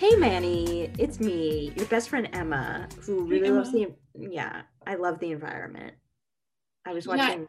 [0.00, 3.58] Hey Manny, it's me, your best friend Emma, who really Emma.
[3.58, 5.94] loves the yeah, I love the environment.
[6.84, 7.16] I was Yeah.
[7.16, 7.48] watching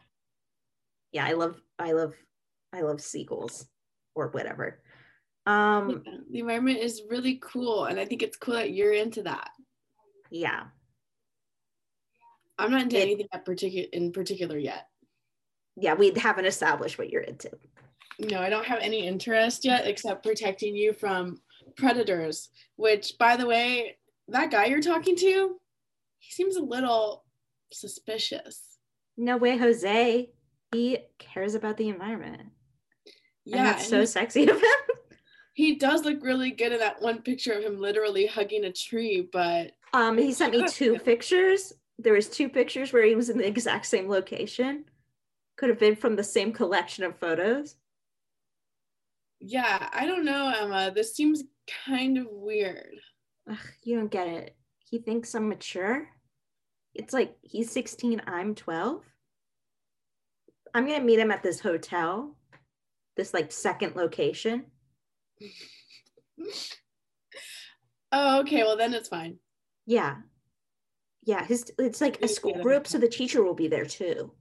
[1.12, 2.14] Yeah, I love I love
[2.72, 3.66] I love sequels
[4.14, 4.80] or whatever.
[5.46, 9.22] Um Yeah, the environment is really cool, and I think it's cool that you're into
[9.24, 9.50] that.
[10.30, 10.64] yeah.
[12.58, 14.88] I'm not into It- anything that particular in particular yet.
[15.76, 17.50] Yeah, we haven't established what you're into.
[18.18, 21.42] No, I don't have any interest yet except protecting you from
[21.76, 22.48] predators.
[22.76, 25.60] Which, by the way, that guy you're talking to,
[26.18, 27.26] he seems a little
[27.72, 28.78] suspicious.
[29.18, 30.30] No way, Jose.
[30.72, 32.52] He cares about the environment.
[33.44, 34.80] Yeah, and that's and so sexy of him.
[35.56, 39.26] He does look really good in that one picture of him literally hugging a tree.
[39.32, 41.72] But Um, he sent me two pictures.
[41.98, 44.84] There was two pictures where he was in the exact same location.
[45.56, 47.76] Could have been from the same collection of photos.
[49.40, 50.92] yeah, I don't know, Emma.
[50.94, 51.44] This seems
[51.86, 52.96] kind of weird.
[53.50, 54.56] Ugh, you don't get it.
[54.78, 56.06] He thinks I'm mature.
[56.94, 59.02] It's like he's 16, I'm 12.
[60.74, 62.36] I'm gonna meet him at this hotel,
[63.16, 64.66] this like second location.
[68.12, 68.62] Oh, okay.
[68.62, 69.38] Well, then it's fine.
[69.86, 70.16] Yeah.
[71.24, 74.32] Yeah, his it's like a school group, so the teacher will be there too.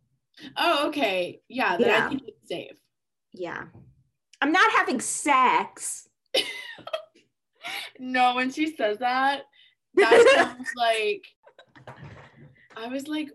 [0.55, 1.41] Oh, okay.
[1.49, 2.05] Yeah, then Yeah.
[2.05, 2.77] I think it's safe.
[3.33, 3.63] Yeah.
[4.41, 6.07] I'm not having sex.
[7.99, 9.43] No, when she says that,
[9.95, 11.25] that sounds like
[12.77, 13.29] I was like,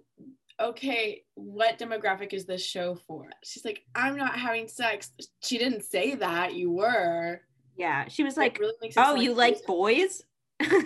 [0.61, 3.31] okay, what demographic is this show for?
[3.43, 5.11] She's like, I'm not having sex.
[5.43, 6.55] She didn't say that.
[6.55, 7.41] You were.
[7.81, 8.09] Yeah.
[8.09, 10.23] She was like, really Oh, you like boys?
[10.63, 10.83] okay,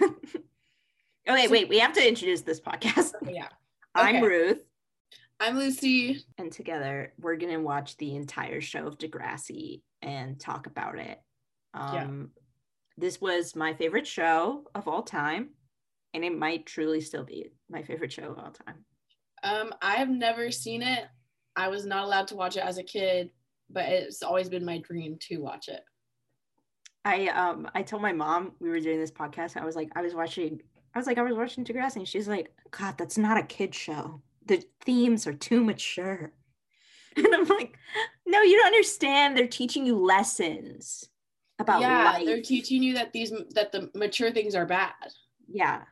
[1.27, 3.13] So- wait, we have to introduce this podcast.
[3.29, 3.49] Yeah.
[3.97, 4.59] I'm Ruth,
[5.41, 6.25] I'm Lucy.
[6.39, 11.21] and together we're gonna watch the entire show of Degrassi and talk about it.
[11.75, 12.05] Yeah.
[12.05, 12.31] Um
[12.97, 15.51] this was my favorite show of all time,
[16.13, 18.85] and it might truly still be my favorite show of all time.
[19.43, 21.05] Um, I have never seen it.
[21.57, 23.31] I was not allowed to watch it as a kid,
[23.69, 25.81] but it's always been my dream to watch it.
[27.05, 29.57] I um I told my mom we were doing this podcast.
[29.57, 30.61] I was like, I was watching
[30.95, 33.75] I was like, I was watching Degrassi, and she's like, God, that's not a kid
[33.75, 34.23] show.
[34.47, 36.33] The themes are too mature.
[37.17, 37.79] And I'm like,
[38.27, 39.37] no, you don't understand.
[39.37, 41.09] They're teaching you lessons
[41.61, 42.27] about yeah, life.
[42.27, 44.95] they're teaching you that these that the mature things are bad.
[45.49, 45.83] yeah.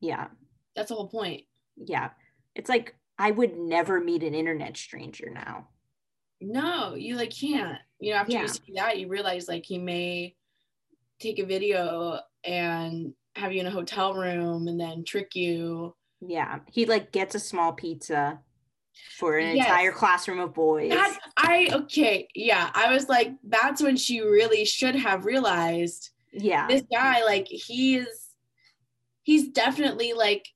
[0.00, 0.28] Yeah.
[0.76, 1.42] That's the whole point.
[1.76, 2.10] Yeah.
[2.54, 5.70] It's like I would never meet an internet stranger now.
[6.40, 7.78] No, you like can't.
[8.04, 8.42] You know, after Yeah.
[8.42, 10.36] you see that, you realize like he may
[11.20, 15.96] take a video and have you in a hotel room and then trick you.
[16.20, 16.60] Yeah.
[16.70, 18.40] He like gets a small pizza
[19.18, 19.66] for an Yes.
[19.66, 20.90] entire classroom of boys.
[20.90, 22.70] That I okay, yeah.
[22.74, 26.66] I was like, that's when she really should have realized yeah.
[26.68, 28.06] this guy, like he's
[29.22, 30.46] he's definitely like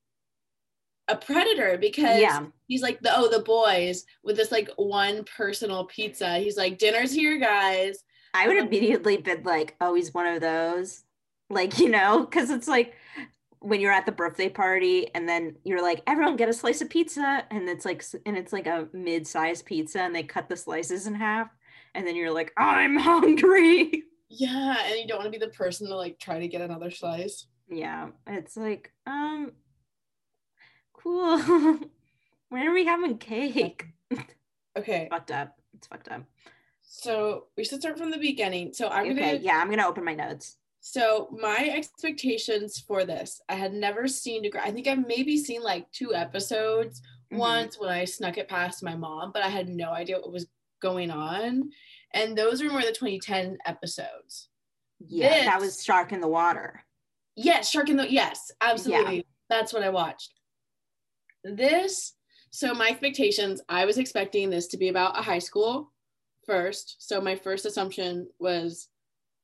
[1.08, 2.46] a predator because Yeah.
[2.68, 6.38] He's like the oh the boys with this like one personal pizza.
[6.38, 7.98] He's like, dinner's here, guys.
[8.34, 11.02] I would immediately been like, oh, he's one of those.
[11.50, 12.94] Like, you know, because it's like
[13.60, 16.90] when you're at the birthday party and then you're like, everyone get a slice of
[16.90, 17.44] pizza.
[17.50, 21.06] And it's like, and it's like a mid sized pizza and they cut the slices
[21.06, 21.48] in half.
[21.94, 24.04] And then you're like, I'm hungry.
[24.28, 26.90] Yeah, and you don't want to be the person to like try to get another
[26.90, 27.46] slice.
[27.70, 28.08] Yeah.
[28.26, 29.52] It's like, um,
[30.92, 31.80] cool.
[32.50, 33.86] when are we having cake?
[34.76, 35.56] Okay, It's fucked up.
[35.74, 36.22] It's fucked up.
[36.82, 38.72] so we should start from the beginning.
[38.72, 39.14] So I'm Okay.
[39.14, 39.58] gonna Yeah.
[39.58, 40.56] I'm going to open my notes.
[40.80, 44.44] So my expectations for this, I had never seen.
[44.44, 47.38] Degra- I think I've maybe seen like two episodes Mhm.
[47.38, 50.46] once when I snuck it past my mom, but I had no idea what was
[50.80, 51.70] going on.
[52.14, 54.48] And those were more the 2010 episodes.
[55.00, 55.44] Yeah.
[55.44, 56.84] That was Shark in the Water.
[57.34, 59.26] Yes, Shark in the yes, absolutely.
[59.50, 60.32] That's what I watched.
[61.44, 62.14] This,
[62.50, 65.92] so my expectations, I was expecting this to be about a high school
[66.46, 66.96] first.
[66.98, 68.88] So my first assumption was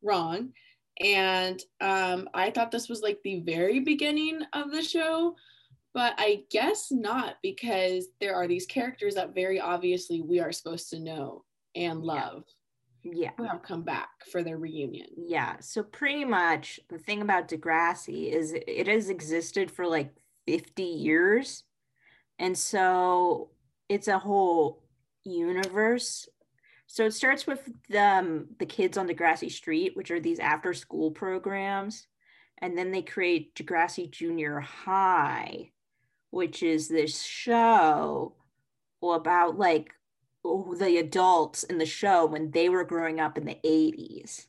[0.02, 0.52] wrong.
[1.00, 5.34] And um, I thought this was like the very beginning of the show,
[5.92, 10.90] but I guess not because there are these characters that very obviously we are supposed
[10.90, 12.44] to know and love
[13.02, 13.32] Yeah.
[13.36, 15.08] who have come back for their reunion.
[15.16, 15.56] Yeah.
[15.60, 20.14] So pretty much the thing about Degrassi is it- it has existed for like
[20.46, 21.64] 50 years.
[22.38, 23.50] And so
[23.88, 24.82] it's a whole
[25.24, 26.28] universe.
[26.86, 30.72] So it starts with the, um, the kids on Degrassi Street, which are these after
[30.74, 32.06] school programs.
[32.58, 35.70] And then they create Degrassi Junior High,
[36.30, 38.36] which is this show
[39.02, 39.92] about like
[40.42, 44.46] the adults in the show when they were growing up in the 80s.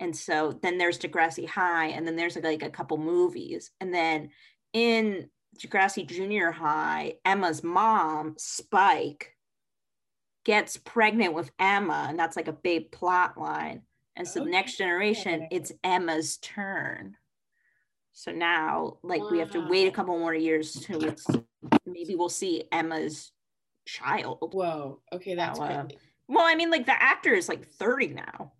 [0.00, 3.70] And so then there's Degrassi High, and then there's like, like a couple movies.
[3.80, 4.30] And then
[4.72, 9.36] in Degrassi Junior High, Emma's mom, Spike,
[10.44, 13.82] gets pregnant with Emma, and that's like a big plot line.
[14.16, 14.46] And so okay.
[14.46, 17.16] the next generation, it's Emma's turn.
[18.12, 19.28] So now, like, wow.
[19.30, 21.14] we have to wait a couple more years to
[21.86, 23.32] maybe we'll see Emma's
[23.86, 24.50] child.
[24.52, 25.00] Whoa.
[25.12, 25.88] Okay, that's now, uh,
[26.28, 28.52] well, I mean, like the actor is like 30 now.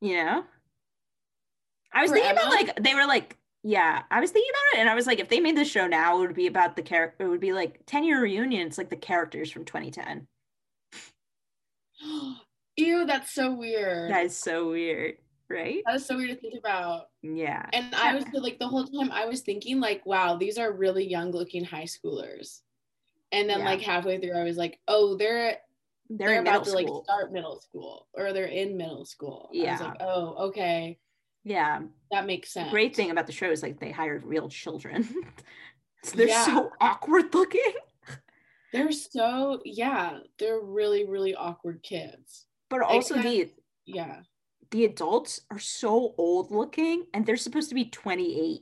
[0.00, 0.44] You know?
[1.92, 2.40] I was For thinking Emma?
[2.40, 5.18] about like they were like, yeah, I was thinking about it and I was like,
[5.18, 7.52] if they made the show now, it would be about the character, it would be
[7.52, 8.66] like 10 year reunion.
[8.66, 10.26] It's like the characters from 2010.
[12.76, 14.10] Ew, that's so weird.
[14.10, 15.16] That is so weird,
[15.50, 15.82] right?
[15.84, 17.08] That is so weird to think about.
[17.22, 17.66] Yeah.
[17.74, 21.06] And I was like the whole time I was thinking like, wow, these are really
[21.06, 22.60] young looking high schoolers.
[23.32, 23.66] And then yeah.
[23.66, 25.58] like halfway through, I was like, oh, they're
[26.08, 29.50] they're, they're about to like start middle school or they're in middle school.
[29.52, 29.68] Yeah.
[29.68, 30.98] I was like, oh, okay.
[31.44, 31.78] Yeah.
[31.78, 32.70] Um, that makes sense.
[32.70, 35.08] Great thing about the show is like they hired real children.
[36.02, 36.44] so they're yeah.
[36.44, 37.72] so awkward looking.
[38.72, 42.46] They're so yeah, they're really, really awkward kids.
[42.68, 43.50] But also Except, the
[43.86, 44.20] yeah.
[44.70, 48.60] The adults are so old looking and they're supposed to be 28.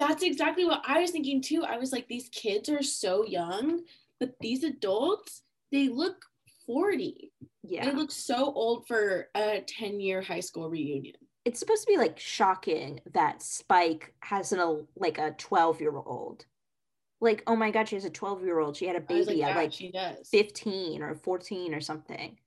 [0.00, 1.62] That's exactly what I was thinking too.
[1.64, 3.82] I was like, these kids are so young,
[4.18, 6.24] but these adults, they look
[6.66, 7.30] 40.
[7.62, 7.84] Yeah.
[7.84, 11.14] They look so old for a 10 year high school reunion.
[11.44, 16.46] It's supposed to be like shocking that Spike has an like a 12 year old
[17.24, 19.50] like oh my god she has a 12 year old she had a baby like,
[19.50, 20.28] at like she does.
[20.28, 22.38] 15 or 14 or something.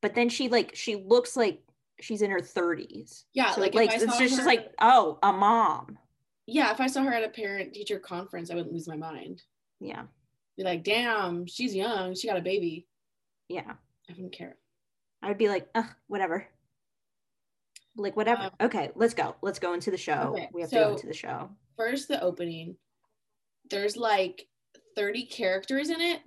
[0.00, 1.60] But then she like she looks like
[2.00, 5.98] she's in her 30s yeah so, like, like it's just, just like oh a mom.
[6.46, 9.42] Yeah if i saw her at a parent teacher conference i wouldn't lose my mind.
[9.80, 10.04] Yeah.
[10.56, 12.14] Be like damn she's young.
[12.14, 12.86] She got a baby.
[13.48, 13.72] Yeah.
[14.08, 14.56] I wouldn't care.
[15.22, 16.46] I would be like Ugh, whatever
[17.98, 20.78] like whatever um, okay let's go let's go into the show okay, we have so
[20.78, 22.76] to go into the show first the opening
[23.70, 24.46] there's like
[24.96, 26.20] 30 characters in it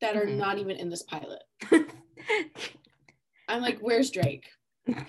[0.00, 0.38] that are mm-hmm.
[0.38, 1.42] not even in this pilot.
[3.48, 4.46] I'm like, where's Drake?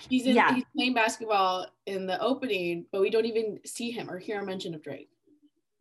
[0.10, 0.56] He's in yeah.
[0.56, 4.46] he's playing basketball in the opening, but we don't even see him or hear a
[4.46, 5.10] mention of Drake.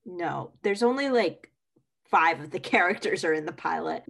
[0.05, 1.51] No, there's only like
[2.11, 4.05] five of the characters are in the pilot.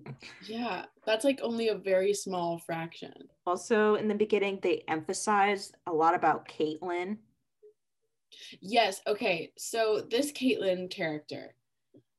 [0.46, 3.12] Yeah, that's like only a very small fraction.
[3.46, 7.18] Also, in the beginning, they emphasized a lot about Caitlin.
[8.60, 9.00] Yes.
[9.06, 9.52] Okay.
[9.56, 11.54] So this Caitlin character,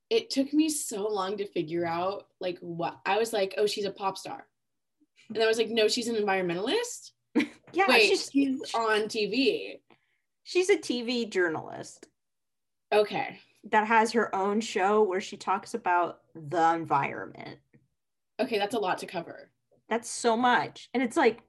[0.09, 3.85] it took me so long to figure out like what I was like, oh, she's
[3.85, 4.47] a pop star.
[5.33, 7.11] And I was like, no, she's an environmentalist.
[7.73, 9.79] yeah, Wait, she's, she's on TV.
[10.43, 12.07] She's a TV journalist.
[12.93, 13.39] Okay.
[13.71, 17.59] That has her own show where she talks about the environment.
[18.39, 19.49] Okay, that's a lot to cover.
[19.89, 20.89] That's so much.
[20.93, 21.41] And it's like,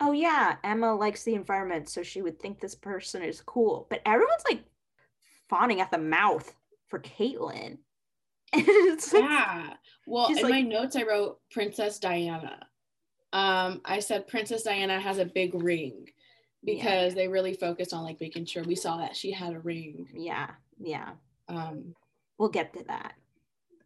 [0.00, 3.86] oh yeah, Emma likes the environment, so she would think this person is cool.
[3.88, 4.64] But everyone's like
[5.48, 6.52] fawning at the mouth
[6.88, 7.78] for Caitlin.
[8.54, 9.74] yeah.
[10.06, 12.66] Well, in like, my notes, I wrote Princess Diana.
[13.32, 16.06] Um, I said Princess Diana has a big ring
[16.64, 17.22] because yeah.
[17.22, 20.08] they really focused on like making sure we saw that she had a ring.
[20.14, 20.50] Yeah.
[20.78, 21.10] Yeah.
[21.48, 21.94] Um,
[22.38, 23.14] we'll get to that.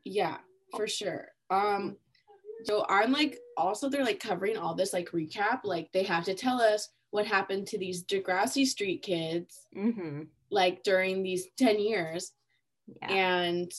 [0.04, 0.38] Yeah,
[0.74, 1.28] for sure.
[1.50, 1.96] Um,
[2.64, 5.60] so I'm like, also they're like covering all this like recap.
[5.64, 10.22] Like they have to tell us what happened to these Degrassi Street kids, mm-hmm.
[10.50, 12.32] like during these ten years.
[13.02, 13.12] Yeah.
[13.12, 13.72] And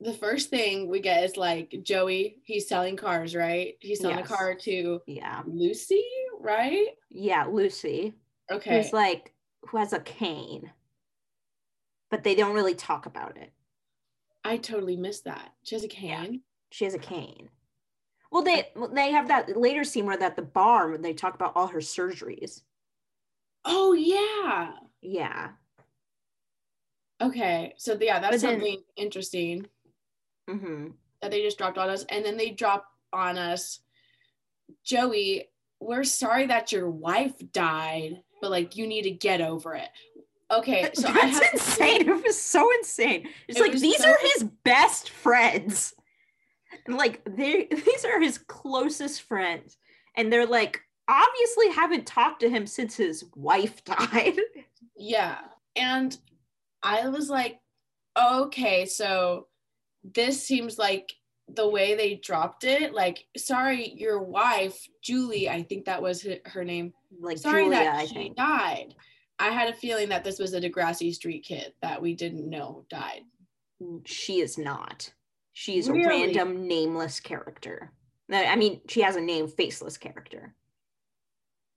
[0.00, 3.74] the first thing we get is like Joey, he's selling cars, right?
[3.80, 4.30] He's selling yes.
[4.30, 6.04] a car to yeah Lucy,
[6.40, 6.88] right?
[7.10, 8.14] Yeah, Lucy.
[8.50, 8.82] Okay.
[8.82, 9.32] Who's like
[9.68, 10.70] who has a cane.
[12.10, 13.52] But they don't really talk about it.
[14.44, 15.52] I totally missed that.
[15.62, 16.32] She has a cane.
[16.32, 16.38] Yeah,
[16.70, 17.50] she has a cane.
[18.32, 21.52] Well, they they have that later scene where at the bar when they talk about
[21.56, 22.62] all her surgeries.
[23.64, 24.72] Oh yeah.
[25.02, 25.50] Yeah.
[27.20, 27.74] Okay.
[27.76, 29.66] So yeah, that's then, something interesting
[30.48, 30.88] mm-hmm.
[31.20, 32.04] that they just dropped on us.
[32.08, 33.80] And then they drop on us,
[34.84, 35.48] Joey,
[35.80, 39.88] we're sorry that your wife died, but like you need to get over it.
[40.50, 42.08] Okay, so that's insane.
[42.08, 43.28] it was so insane.
[43.48, 45.94] It's it like these so- are his best friends.
[46.86, 49.76] And like they these are his closest friends.
[50.16, 54.38] And they're like obviously haven't talked to him since his wife died.
[54.96, 55.38] Yeah.
[55.76, 56.16] And
[56.82, 57.60] I was like,
[58.18, 59.46] okay, so
[60.04, 61.12] this seems like
[61.54, 66.64] the way they dropped it like sorry your wife julie i think that was her
[66.64, 68.94] name like sorry Julia, that she died
[69.40, 72.84] I had a feeling that this was a Degrassi Street kid that we didn't know
[72.90, 73.22] died.
[74.04, 75.10] She is not.
[75.52, 76.04] She is Really?
[76.04, 77.92] a random nameless character.
[78.30, 80.54] I mean, she has a name, faceless character.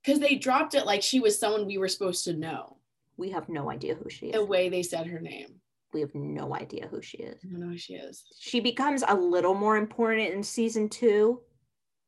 [0.03, 2.77] Because they dropped it like she was someone we were supposed to know.
[3.15, 4.34] We have no idea who she is.
[4.34, 5.62] The way they said her name.
[5.93, 7.39] We have no idea who she is.
[7.43, 8.24] I don't know who she is.
[8.39, 11.41] She becomes a little more important in season two,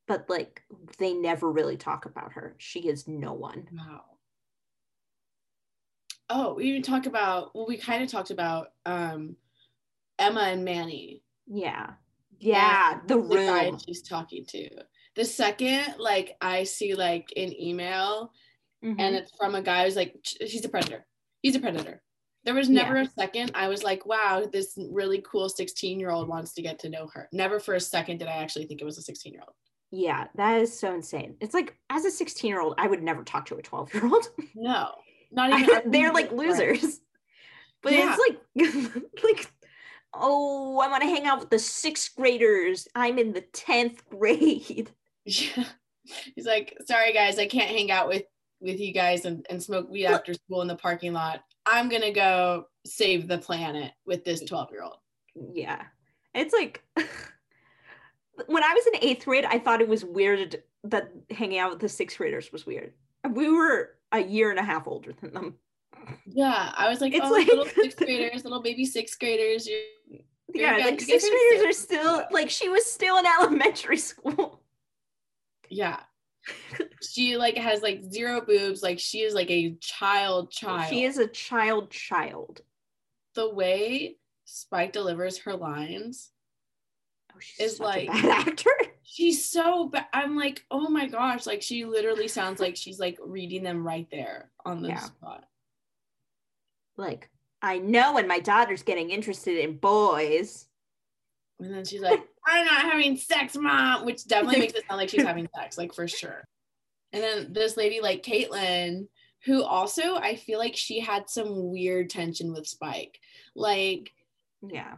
[0.07, 0.63] but like
[0.97, 2.55] they never really talk about her.
[2.57, 3.67] She is no one.
[3.71, 4.01] Wow.
[6.29, 9.35] Oh, we even talk about well, we kind of talked about um
[10.19, 11.23] Emma and Manny.
[11.47, 11.93] Yeah.
[12.39, 13.01] Yeah.
[13.07, 14.69] The the guy she's talking to.
[15.15, 18.31] The second, like I see like an email
[18.83, 18.95] Mhm.
[18.99, 21.07] and it's from a guy who's like, "Ch- he's a predator.
[21.41, 22.03] He's a predator.
[22.43, 26.27] There was never a second I was like, wow, this really cool 16 year old
[26.27, 27.27] wants to get to know her.
[27.31, 29.55] Never for a second did I actually think it was a 16 year old.
[29.91, 31.37] yeah, that is so insane.
[31.39, 34.05] It's like as a 16 year old, I would never talk to a 12 year
[34.05, 34.27] old.
[34.55, 34.93] No,
[35.31, 35.91] not even.
[35.91, 37.01] They're like losers.
[37.83, 38.15] But Yeah.
[38.17, 39.51] it's like like
[40.15, 42.87] oh, I want to hang out with the sixth graders.
[42.95, 44.89] I'm in the 10th grade.
[45.25, 45.65] Yeah.
[46.35, 48.23] He's like, sorry guys, I can't hang out with
[48.59, 51.41] with you guys and, and smoke weed after school in the parking lot.
[51.67, 54.97] I'm gonna go save the planet with this 12 year old.
[55.53, 55.83] Yeah.
[56.33, 56.83] It's like
[58.47, 61.79] when I was in eighth grade, I thought it was weird that hanging out with
[61.79, 62.93] the sixth graders was weird.
[63.29, 65.55] We were a year and a half older than them.
[66.27, 69.67] Yeah, I was like, It's oh, like- little sixth graders, little baby sixth graders.
[69.67, 69.79] You're,
[70.53, 74.61] Yeah, like sixth graders are still like she was still in elementary school.
[75.69, 75.99] yeah.
[77.01, 78.83] she like has like zero boobs.
[78.83, 80.89] Like she is like a child child.
[80.89, 82.61] She is a child child.
[83.33, 86.29] the way Spike delivers her lines.
[87.33, 88.69] Oh, she's Is like- bad actor.
[89.05, 90.07] She's so bad.
[90.13, 91.45] I'm like, oh my gosh.
[91.45, 94.99] Like she literally sounds like she's like reading them right there on the Yeah.
[94.99, 95.45] spot.
[96.97, 97.29] Like,
[97.61, 100.67] I know when my daughter's getting interested in boys.
[101.59, 105.09] And then she's like, I'm not having sex, mom, which definitely makes it sound like
[105.09, 106.43] she's having sex, like for sure.
[107.13, 109.07] And then this lady, like Caitlin,
[109.45, 113.19] who also I feel like she had some weird tension with Spike.
[113.55, 114.11] Like,
[114.67, 114.95] Yeah.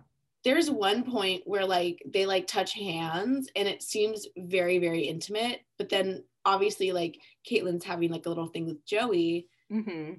[0.48, 5.60] There's one point where like they like touch hands and it seems very, very intimate.
[5.78, 9.50] But then obviously, like Caitlin's having like a little thing with Joey.
[9.70, 10.14] mm-hmm.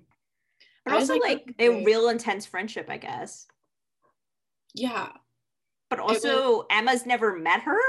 [0.85, 3.47] But I was also like, like, a real intense friendship, I guess.
[4.75, 5.08] Yeah.
[5.88, 7.80] But was- also, Emma's never met her.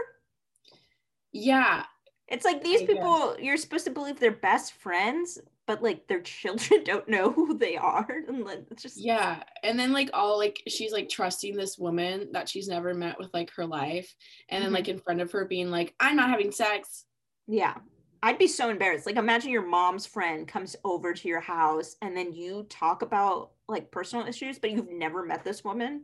[1.34, 1.84] Yeah.
[2.30, 5.40] It's like these I people, you're supposed to believe they're best friends,
[5.70, 8.08] but like their children don't know who they are.
[8.28, 9.44] And like, it's just, Yeah.
[9.62, 13.30] And then like all like she's like trusting this woman that she's never met with
[13.36, 14.16] like her life.
[14.50, 14.74] And then Mhm.
[14.74, 17.06] like in front of her being like, I'm not having sex.
[17.48, 17.76] yeah.
[18.22, 19.06] I'd be so embarrassed.
[19.06, 23.52] Like, imagine your mom's friend comes over to your house and then you talk about
[23.70, 26.04] like personal issues, but you've never met this woman.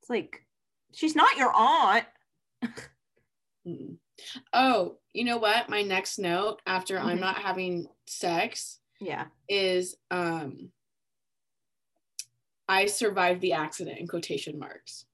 [0.00, 0.46] It's like,
[0.92, 2.04] she's not your aunt.
[4.52, 5.68] Oh, you know what?
[5.70, 7.20] My next note after I'm Mhm.
[7.20, 9.28] not having sex Yeah.
[9.48, 10.72] is um
[12.68, 15.06] I survived the accident in quotation marks.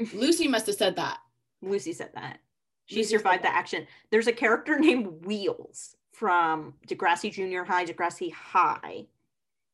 [0.14, 1.20] Lucy must have said that.
[1.62, 2.40] Lucy said that.
[2.86, 3.86] She Lucy survived the action.
[4.10, 9.06] There's a character named Wheels from Degrassi Junior High, Degrassi High.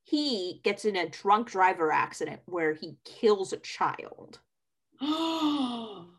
[0.05, 4.41] He gets in a drunk driver accident where he kills a child.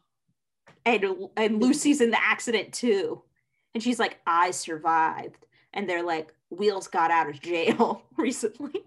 [0.88, 1.64] And, and mm-hmm.
[1.64, 3.22] Lucy's in the accident too.
[3.74, 5.46] And she's like, I survived.
[5.74, 8.84] And they're like, Wheels got out of jail recently.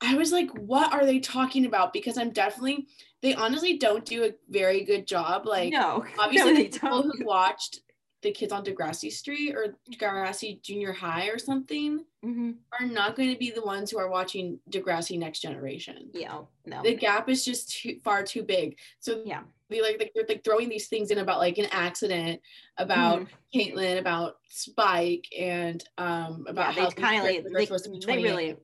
[0.00, 1.92] I was like, what are they talking about?
[1.92, 2.86] Because I'm definitely,
[3.20, 5.46] they honestly don't do a very good job.
[5.46, 7.18] Like, no, obviously, no, the they people don't.
[7.18, 7.80] who watched
[8.22, 12.58] the kids on Degrassi Street or Degrassi Junior High or something Mhm.
[12.78, 16.10] are not going to be the ones who are watching Degrassi Next Generation.
[16.14, 16.82] Yeah, no.
[16.82, 18.78] The gap is just too far too big.
[19.00, 19.42] So Yeah.
[19.68, 22.40] they like they're like throwing these things in about like an accident,
[22.76, 23.28] about Mhm.
[23.54, 27.90] Caitlin, about Spike, and um about yeah, how they kind of like, they're supposed to
[27.90, 28.56] be they really,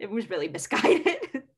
[0.00, 1.06] it was really misguided.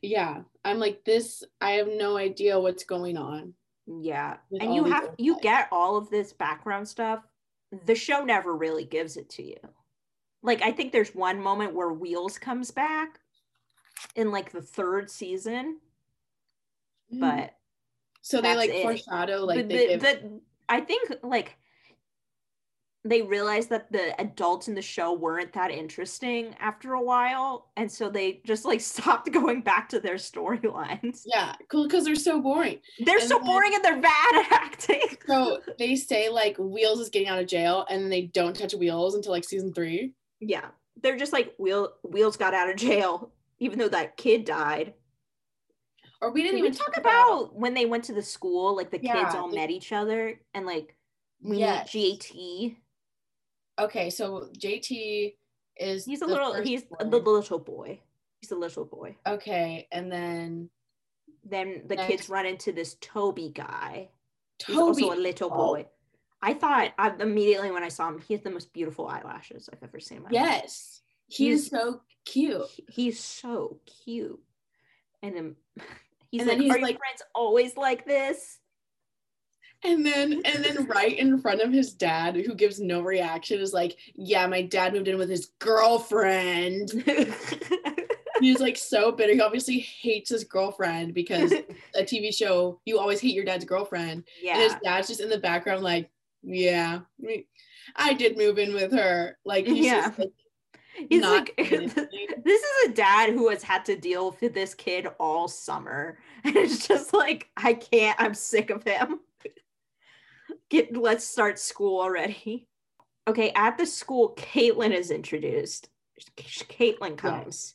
[0.00, 3.54] yeah i'm like this i have no idea what's going on
[3.86, 4.36] Yeah.
[4.60, 7.26] And you have you get all of this background stuff.
[7.86, 9.58] The show never really gives it to you.
[10.42, 13.18] Like I think there's one moment where Wheels comes back
[14.16, 15.78] in like the third season,
[17.12, 17.20] mm.
[17.20, 17.54] but
[18.20, 18.82] so they like it.
[18.82, 21.56] foreshadow like but they the, give, the- I think like
[23.04, 27.90] they realized that the adults in the show weren't that interesting after a while, and
[27.90, 31.22] so they just like stopped going back to their storylines.
[31.26, 34.52] yeah cool because they're so boring They're And so then- boring and they're bad at
[34.52, 35.02] acting.
[35.26, 39.14] so they say like wheels is getting out of jail and they don't touch wheels
[39.16, 40.66] until like season three Yeah.
[41.02, 44.92] They're just like Wheel Wheels got out of jail, even though that kid died.
[46.20, 48.90] Or we didn't Did we even talk about when they went to the school, like
[48.92, 50.94] the kids all the- met each other and like
[51.42, 51.92] we Yes.
[51.92, 52.76] meet JT.
[53.78, 55.34] Okay, so JT
[55.76, 57.10] is He's a little he's one.
[57.10, 58.00] the little boy.
[58.40, 59.16] He's a little boy.
[59.26, 60.70] okay, and then
[61.44, 62.08] Then the Next.
[62.08, 64.10] kids run into this Toby guy.
[64.64, 65.02] He's Toby.
[65.04, 65.56] also a little Oh.
[65.56, 65.88] boy.
[66.40, 69.82] I thought I, immediately when I saw him, he has the most beautiful eyelashes I've
[69.82, 70.18] ever seen.
[70.18, 70.34] in my life.
[70.34, 72.66] Yes, he's He's- so cute.
[72.68, 74.40] He- he's so cute.
[75.22, 75.56] And then
[76.30, 78.58] he's And like, then he's "Are your friends always like this?"
[79.84, 83.72] And then and then right in front of his dad, who gives no reaction, is
[83.72, 86.90] like, "Yeah, my dad moved in with his girlfriend."
[88.40, 89.34] He's like so bitter.
[89.34, 91.52] He obviously hates his girlfriend because
[91.94, 94.24] a TV show, you always hate your dad's girlfriend.
[94.42, 96.10] yeah And his dad's just in the background, like,
[96.42, 97.00] "Yeah,
[97.96, 100.06] I did move in with her." Like, he's Yeah.
[100.08, 100.32] just, like,
[101.08, 105.46] he's like, this is a dad who has had to deal with this kid all
[105.48, 108.16] summer, and it's just like, I can't.
[108.20, 109.20] I'm sick of him.
[110.72, 112.66] Get, let's start school already.
[113.28, 115.90] Okay, at the school, Caitlin is introduced.
[116.38, 117.74] Caitlin comes.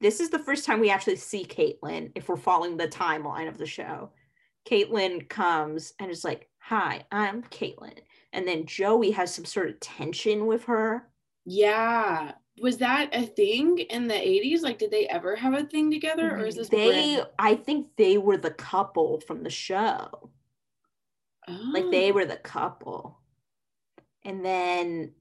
[0.00, 3.58] This is the first time we actually see Caitlin, if we're following the timeline of
[3.58, 4.12] the show.
[4.64, 7.98] Caitlin comes and is like, Hi, I'm Caitlin.
[8.32, 11.08] And then Joey has some sort of tension with her.
[11.44, 12.32] yeah.
[12.62, 14.62] Was that a thing in the 80s?
[14.62, 16.36] Like, did they ever have a thing together?
[16.36, 16.60] Or is mm-hmm.
[16.60, 20.30] this they brand- I think they were the couple from the show.
[21.48, 22.14] Like they Oh.
[22.14, 23.18] were the couple.
[24.24, 25.12] And then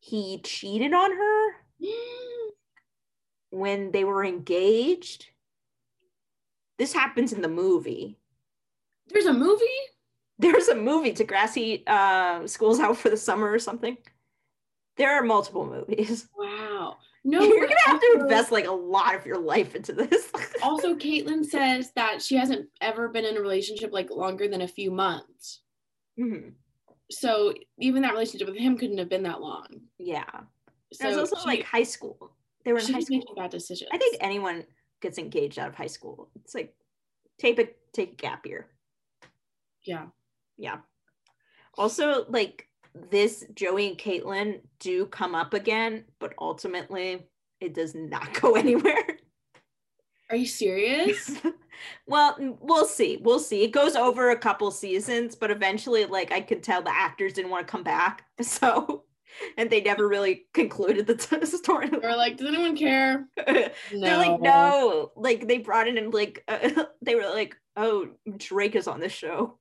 [0.00, 1.50] he cheated on her
[3.50, 5.26] when they were engaged.
[6.78, 8.18] This happens in the movie.
[9.08, 9.64] There's a movie?
[10.38, 13.96] There's a movie, Degrassi uh, School's Out for the Summer or something.
[14.96, 16.28] There are multiple movies.
[16.36, 16.55] Wow.
[17.28, 20.30] No, You're gonna have to invest like a lot of your life into this.
[20.62, 24.68] Also, Caitlin says that she hasn't ever been in a relationship like longer than a
[24.68, 25.60] few months.
[26.18, 26.54] Mhm.
[27.10, 29.66] So even that relationship with him couldn't have been that long.
[29.98, 30.24] Yeah.
[30.92, 32.32] So was also she, like high school.
[32.64, 33.18] They were in high school.
[33.18, 33.90] making bad decisions.
[33.92, 34.64] I think anyone
[35.00, 36.30] gets engaged out of high school.
[36.36, 36.74] It's like
[37.38, 38.68] take a take a gap year.
[39.82, 40.06] yeah.
[40.56, 40.78] Yeah.
[41.74, 42.68] Also, like
[43.10, 47.26] this, Joey and Caitlin do come up again, but ultimately
[47.60, 49.18] it does not go anywhere.
[50.30, 51.38] Are you serious?
[52.06, 53.18] well, we'll see.
[53.18, 53.62] We'll see.
[53.62, 57.50] It goes over a couple seasons, but eventually, like I could tell the actors didn't
[57.50, 58.24] want to come back.
[58.42, 59.04] So
[59.56, 61.90] and they never really concluded the t- story.
[62.02, 63.28] Or like, does anyone care?
[63.36, 68.76] They're like, no, like they brought in and like uh, they were like, oh, Drake
[68.76, 69.58] is on this show.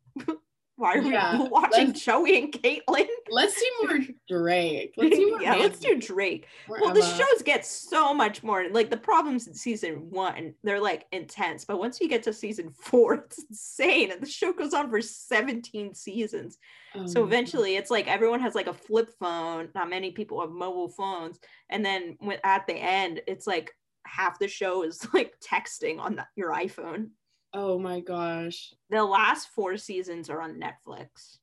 [0.78, 3.08] Why are Yeah, we watching Joey and Caitlin?
[3.30, 4.94] Let's see more Drake.
[4.98, 5.42] Let's see more.
[5.42, 6.48] yeah, let's do Drake.
[6.68, 10.82] more Well, the shows get so much more like the problems in season one, they're
[10.82, 14.12] like intense, but once you get to season four, it's insane.
[14.12, 16.58] And the show goes on for 17 seasons.
[16.94, 19.70] Oh So eventually it's like everyone has like a flip phone.
[19.76, 21.40] Not many people have mobile phones.
[21.70, 23.72] And then when, at the end, it's like
[24.06, 27.10] half the show is like texting on the- your iPhone.
[27.58, 28.74] Oh my gosh.
[28.90, 31.38] The last four seasons are on Netflix.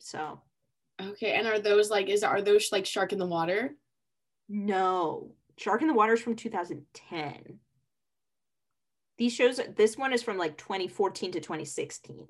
[0.00, 0.40] So
[1.00, 3.74] Okay, and are those like is are those like Shark in the Water?
[4.48, 7.58] no, Shark in the Water is from 2010.
[9.18, 12.26] These shows, this one is from like 2014 to 2016.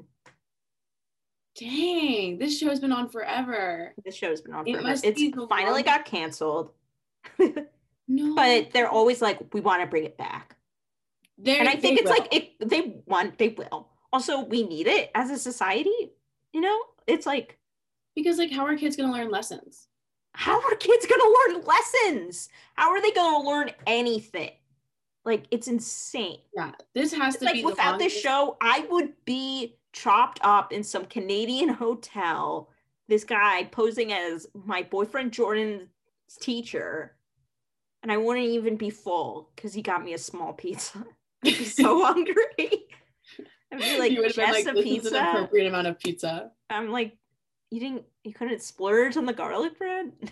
[1.56, 3.94] Dang, this show's been on forever.
[4.04, 4.88] This show has been on It forever.
[4.88, 6.70] must It's be finally long- got canceled,
[8.08, 10.56] No, but they're always like, we want to bring it back.
[11.42, 12.18] They're, and I think it's will.
[12.18, 13.88] like it they want they will.
[14.12, 16.12] Also, we need it as a society.
[16.52, 17.58] You know, it's like
[18.14, 19.88] because like how are kids gonna learn lessons?
[20.34, 22.48] how are kids gonna learn lessons?
[22.74, 24.50] How are they gonna learn anything?
[25.24, 26.38] Like it's insane.
[26.54, 30.82] Yeah, this has to like be without this show, I would be chopped up in
[30.82, 32.70] some Canadian hotel.
[33.08, 35.88] This guy posing as my boyfriend Jordan's
[36.40, 37.16] teacher,
[38.02, 41.04] and I wouldn't even be full because he got me a small pizza.
[41.46, 42.86] I'd be so hungry.
[43.72, 45.16] I'd be like, you would have been like, a this is pizza.
[45.18, 46.50] an appropriate amount of pizza.
[46.70, 47.16] I'm like,
[47.70, 50.12] you didn't, you couldn't splurge on the garlic bread.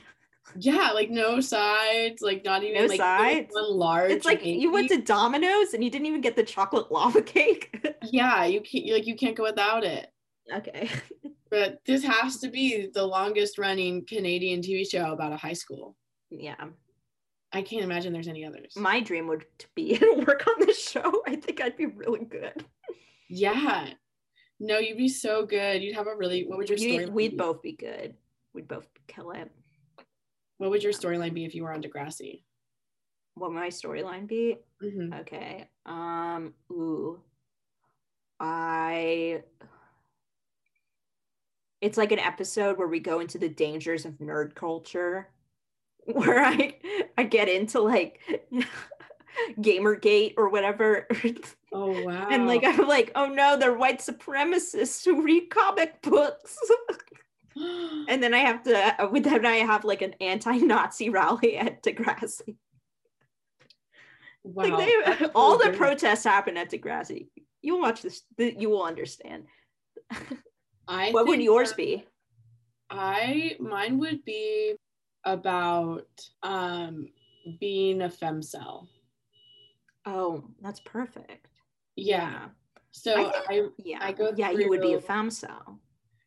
[0.59, 3.51] Yeah, like no sides, like not even No like sides?
[3.53, 4.11] one large.
[4.11, 7.73] It's like you went to Domino's and you didn't even get the chocolate lava cake.
[8.11, 10.09] yeah, you can't like you can't go without it.
[10.53, 10.91] okay.
[11.53, 15.95] But this has to be the longest running Canadian TV show about a high school.
[16.31, 16.57] Yeah.
[17.53, 18.75] I can't imagine there's any others.
[18.77, 21.23] My dream would be to work on this show.
[21.27, 22.65] I think I'd be really good.
[23.29, 23.89] yeah.
[24.61, 25.83] No, you'd be so good.
[25.83, 27.37] You'd have a really what would your story We'd, we'd be?
[27.37, 28.15] both be good.
[28.55, 29.51] We'd both kill it.
[30.59, 32.43] What would your storyline be if you were on Degrassi?
[33.35, 34.59] What my storyline be?
[34.83, 35.21] Mhm.
[35.21, 35.69] Okay.
[35.87, 36.53] Um.
[36.71, 37.21] Ooh.
[38.39, 39.43] I.
[41.81, 45.29] It's like an episode where we go into the dangers of nerd culture,
[46.13, 46.75] where I
[47.17, 48.21] I get into like
[49.61, 51.07] Gamergate or whatever,
[51.73, 52.27] Oh wow.
[52.31, 56.59] and like I'm like, oh no, they're white supremacists who read comic books,
[58.09, 61.83] and then I have to uh, with then I have like an anti-Nazi rally at
[61.83, 62.57] Degrassi.
[64.43, 64.65] wow.
[64.65, 64.87] Like
[65.19, 67.29] they, all the protests happen at Degrassi.
[67.63, 68.23] You'll watch this.
[68.37, 69.45] th- You will understand.
[70.89, 72.05] I what would yours be?
[72.91, 74.75] I mine would be
[75.25, 76.07] about
[76.43, 77.09] um
[77.59, 78.87] being a femcel.
[80.07, 81.47] Oh, that's perfect.
[81.97, 82.49] Yeah.
[82.93, 83.15] So
[83.49, 85.79] I I, Yeah, I go yeah, you would be a through- femcel.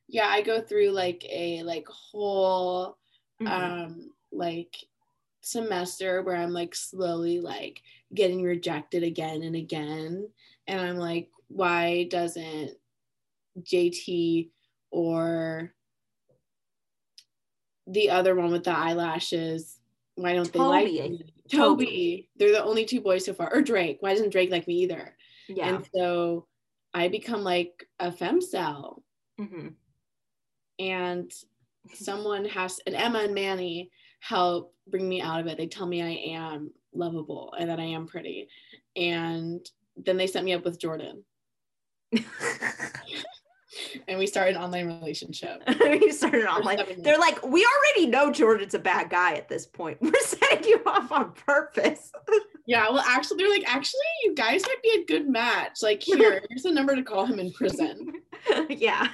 [0.08, 2.98] yeah, I go through like a like whole
[3.42, 3.48] Mhm.
[3.48, 4.76] um like
[5.42, 7.82] semester where I'm like slowly like
[8.14, 10.30] getting rejected again and again.
[10.68, 12.72] And I'm like, why doesn't
[13.60, 14.50] JT
[14.92, 15.74] or
[17.88, 19.80] the other one with the eyelashes,
[20.16, 21.10] why don't they like Toby.
[21.10, 21.26] me?
[21.50, 21.86] Toby.
[21.86, 22.30] Toby.
[22.38, 23.54] They're the only two boys so far.
[23.54, 23.98] Or Drake.
[24.00, 25.16] Why doesn't Drake like me either?
[25.48, 25.76] yeah.
[25.76, 26.48] And so
[26.94, 29.02] I become like a femcel
[29.40, 29.70] hmm
[30.80, 31.32] and
[31.94, 35.58] someone has and Emma and Manny help bring me out of it.
[35.58, 38.48] They tell me I am lovable and that I am pretty.
[38.96, 39.66] And
[39.98, 41.24] then they set me up with Jordan
[44.08, 45.62] and we start an online relationship.
[45.82, 46.80] you started online.
[47.00, 49.98] They're like, we already know Jordan's a bad guy at this point.
[50.02, 52.12] We're setting you off on purpose.
[52.66, 55.80] Yeah, well actually they're like, actually you guys might be a good match.
[55.84, 58.14] Like here, here's the number to call him in prison.
[58.70, 59.10] yeah.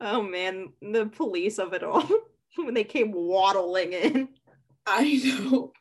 [0.00, 2.08] Oh man, the police of it all.
[2.56, 4.28] when they came waddling in.
[4.86, 5.72] I know.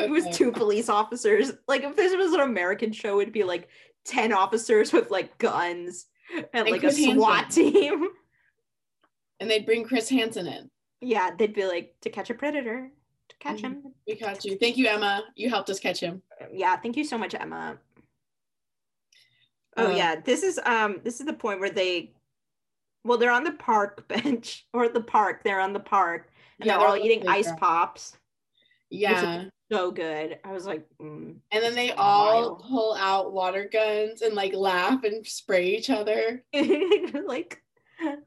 [0.00, 1.52] It was two police officers.
[1.66, 3.68] Like if this was an American show, it'd be like
[4.04, 6.06] 10 officers with like guns
[6.54, 8.08] and, like Chris a SWAT team.
[9.40, 10.70] And they'd bring Chris Hansen in.
[11.00, 12.88] Yeah, they'd be like to catch a predator.
[13.28, 13.62] To catch Mhm.
[13.62, 13.94] him.
[14.06, 14.56] We caught you.
[14.56, 15.24] Thank you, Emma.
[15.34, 16.22] You helped us catch him.
[16.52, 17.76] Yeah, thank you so much, Emma.
[19.76, 22.12] Oh Uh, yeah, this is um this is the point where they
[23.04, 25.42] well, they're on the park bench or the park.
[25.42, 26.30] They're on the park
[26.60, 28.16] and Yeah, they're all eating ice pops.
[28.90, 29.46] Yeah.
[29.72, 30.38] So good.
[30.44, 31.36] I was like, mm.
[31.50, 32.62] And then they all Wild.
[32.64, 36.44] pull out water guns and like laugh and spray each other.
[36.54, 37.62] like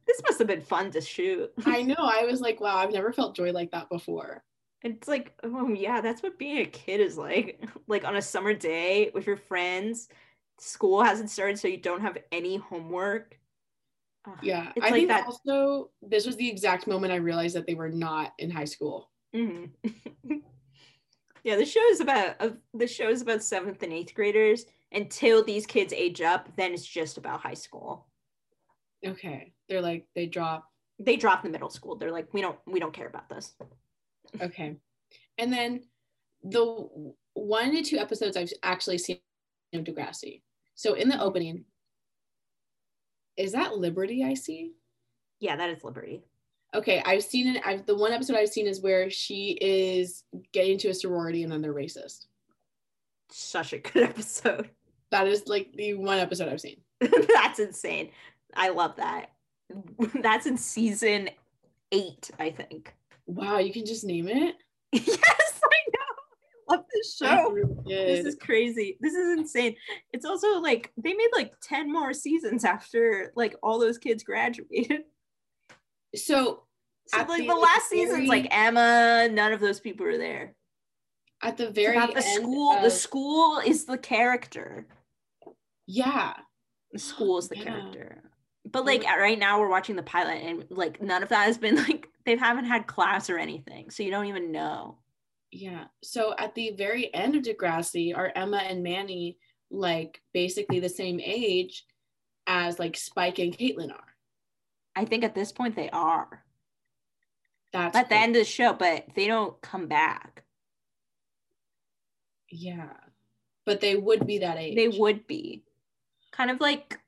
[0.07, 1.51] this must have been fun to shoot.
[1.65, 1.95] I know.
[1.99, 4.43] I was like, wow, I've never felt joy like that before.
[4.81, 7.63] It's like, oh yeah, that's what being a kid is like.
[7.87, 10.07] Like on a summer day with your friends,
[10.59, 13.37] school hasn't started, so you don't have any homework.
[14.27, 14.71] Ugh, Yeah.
[14.75, 17.75] It's I like think that- also this was the exact moment I realized that they
[17.75, 19.11] were not in high school.
[19.35, 19.69] mhm.
[21.45, 25.43] Yeah, the show is about uh, the show is about seventh and eighth graders until
[25.43, 26.49] these kids age up.
[26.57, 28.07] Then it's just about high school.
[29.05, 29.53] Okay.
[29.69, 30.65] They're like, they drop.
[30.97, 31.97] They drop the middle school.
[31.97, 33.53] They're like, we don't we don't care about this.
[34.41, 34.77] Okay.
[35.37, 35.83] And then
[36.43, 39.19] the one to two episodes I've actually seen
[39.75, 40.41] of Degrassi.
[40.73, 41.65] So in the opening,
[43.37, 44.71] is that Liberty I see?
[45.39, 46.23] Yeah, that is Liberty.
[46.75, 47.63] Okay, I've seen it.
[47.65, 51.51] I've the one episode I've seen is where she is getting to a sorority and
[51.51, 52.25] then they're racist.
[53.31, 54.69] Such a good episode.
[55.11, 56.81] That is like the one episode I've seen.
[56.99, 58.09] That's insane.
[58.53, 59.31] I love that.
[60.21, 61.29] That's in season
[61.93, 62.93] eight, I think.
[63.25, 64.55] Wow, you can just name it.
[64.91, 66.73] yes, I know.
[66.73, 67.51] I love this show.
[67.51, 68.97] really This is crazy.
[68.99, 69.75] This is insane.
[70.11, 75.03] It's also like they made like 10 more seasons after like all those kids graduated.
[76.15, 76.64] so
[77.07, 80.55] So At like the the last season's like Emma, none of those people are there.
[81.43, 82.81] at the very the school.
[82.81, 84.87] the school is the character.
[85.87, 86.33] yeah,
[86.91, 87.63] The school is the Yeah.
[87.63, 88.23] character.
[88.65, 91.75] But like right now we're watching the pilot and like none of that has been
[91.87, 93.91] like they haven't had class or anything.
[93.91, 94.97] So you don't even know.
[95.51, 95.85] yeah.
[96.03, 99.37] So at the very end of Degrassi, are Emma and Manny
[99.69, 101.85] like basically the same age
[102.47, 104.15] as like Spike and Caitlin are?
[104.95, 106.43] I think at this point they are.
[107.75, 110.43] That's At the end of the show, but they don't come back.
[112.49, 112.93] Yeah,
[113.65, 114.75] but they would be that age.
[114.75, 115.63] They would be.
[116.31, 116.99] Kind of like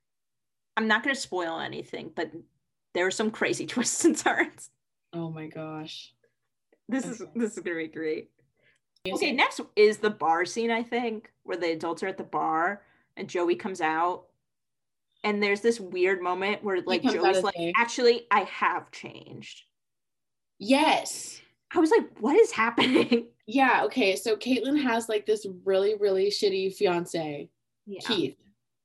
[0.75, 2.31] I'm not gonna spoil anything, but
[2.93, 4.69] there are some crazy twists and turns.
[5.13, 6.13] Oh my gosh.
[6.89, 8.29] This is this is gonna be great.
[9.07, 12.81] Okay, next is the bar scene, I think, where the adults are at the bar
[13.15, 14.25] and Joey comes out.
[15.23, 17.73] And there's this weird moment where like Joey's like, gay.
[17.75, 19.63] actually, I have changed.
[20.59, 21.41] Yes.
[21.73, 23.27] I was like, what is happening?
[23.49, 23.83] Yeah.
[23.85, 24.17] Okay.
[24.17, 27.47] So Caitlin has like this really, really shitty fiance,
[27.85, 28.01] Yeah.
[28.01, 28.35] Keith.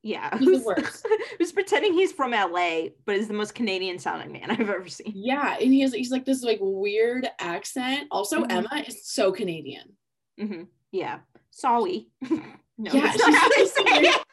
[0.05, 0.39] Yeah.
[0.39, 1.05] He's the worst.
[1.37, 5.11] who's pretending he's from LA, but is the most Canadian sounding man I've ever seen.
[5.17, 8.07] Yeah, and he has he's like this like weird accent.
[8.13, 8.53] Also, Mhm.
[8.53, 9.97] Emma is so Canadian.
[10.39, 11.19] hmm Yeah.
[11.51, 12.07] Sorry.
[12.31, 12.39] no,
[12.79, 14.25] Yeah, that's not how they she's say so it.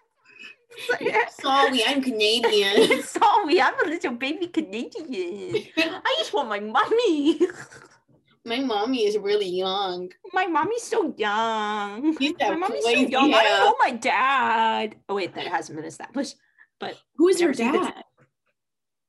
[1.42, 3.04] Sorry, I'm Canadian.
[3.04, 5.66] Sorry, I'm a little baby Canadian.
[5.78, 7.40] I just want my mommy.
[8.46, 10.10] My mommy is really young.
[10.34, 12.16] My mommy's so young.
[12.40, 13.34] My mommy's so young.
[13.34, 14.96] I don't know my dad.
[15.10, 16.36] Oh wait, that hasn't been established,
[16.80, 18.04] but Who is your dad?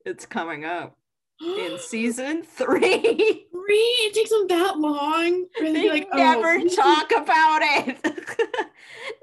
[0.05, 0.97] it's coming up
[1.41, 3.47] in season three.
[3.51, 3.75] Three?
[4.03, 5.45] It takes them that long.
[5.59, 7.59] They like, oh, never we- talk about.
[7.63, 7.97] It-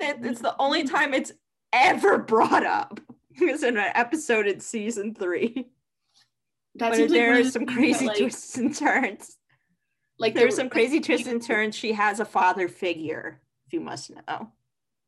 [0.00, 1.32] it's the only time it's
[1.72, 3.00] ever brought up.
[3.40, 5.68] It's in an episode in season three.
[6.74, 9.36] That But seems like there are some crazy that, like, twists and turns.
[10.18, 11.74] Like There's the- some crazy twists and turns.
[11.74, 14.52] She has a father figure, if you must know.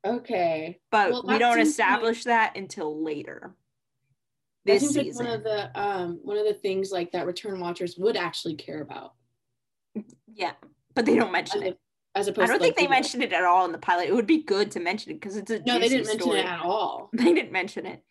[0.05, 0.79] Okay.
[0.91, 3.53] But Well, we don't seems like- establish that until later.
[4.65, 7.59] That This seems like one of the um one of the things like that return
[7.59, 9.13] watchers would actually care about.
[10.33, 10.53] yeah,
[10.93, 11.79] but they don't mention it.
[12.15, 12.89] As I don't to think like, they people.
[12.91, 14.07] mentioned it at all in the pilot.
[14.09, 16.39] It would be good to mention it because it's a No, they didn't mention story.
[16.39, 17.09] it at all.
[17.13, 18.03] They didn't mention it.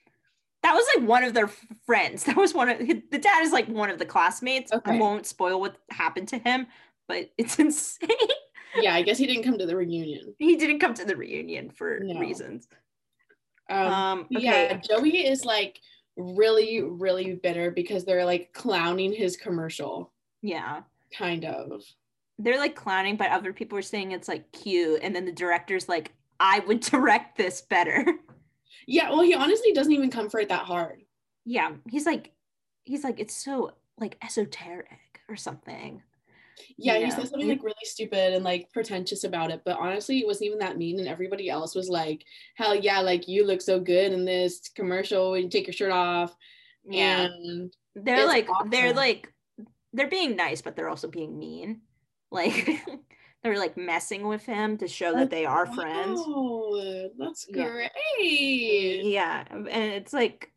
[0.62, 2.24] That was like one of their f- friends.
[2.26, 4.72] That was one of the dad is like one of the classmates.
[4.84, 6.66] I won't spoil what happened to him,
[7.08, 8.08] but it's insane.
[8.76, 10.34] Yeah, I guess he didn't come to the reunion.
[10.38, 12.20] he didn't come to the reunion for No.
[12.20, 12.68] reasons.
[13.68, 14.44] Um, Um, okay.
[14.44, 15.80] Yeah, Joey is like
[16.16, 20.82] really, really bitter because they're like clowning his commercial, yeah.
[21.16, 21.82] kind of.
[22.42, 25.00] They're like clowning, but other people are saying it's like cute.
[25.02, 28.04] And then the director's like, I would direct this better.
[28.86, 31.02] Yeah, well, he honestly doesn't even come for it that hard.
[31.44, 31.72] yeah.
[31.88, 32.32] He's like,
[32.84, 36.02] he's like, it's so like esoteric or something.
[36.78, 37.08] Yeah, he Yeah.
[37.10, 40.58] said something like really stupid and like pretentious about it, but honestly, it wasn't even
[40.60, 40.98] that mean.
[40.98, 42.24] And everybody else was like,
[42.56, 45.92] hell yeah, like you look so good in this commercial when you take your shirt
[45.92, 46.34] off.
[46.88, 47.24] Yeah.
[47.26, 49.32] And they're like they're like
[49.92, 51.80] they're being nice but they're also being mean
[52.30, 52.68] like
[53.42, 56.20] they're like messing with him to show that they are friends.
[56.22, 57.90] Oh, that's great.
[59.04, 60.52] yeah and it's like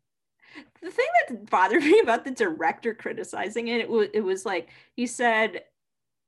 [0.81, 4.69] the thing that bothered me about the director criticizing it it was, it was like
[4.95, 5.63] he said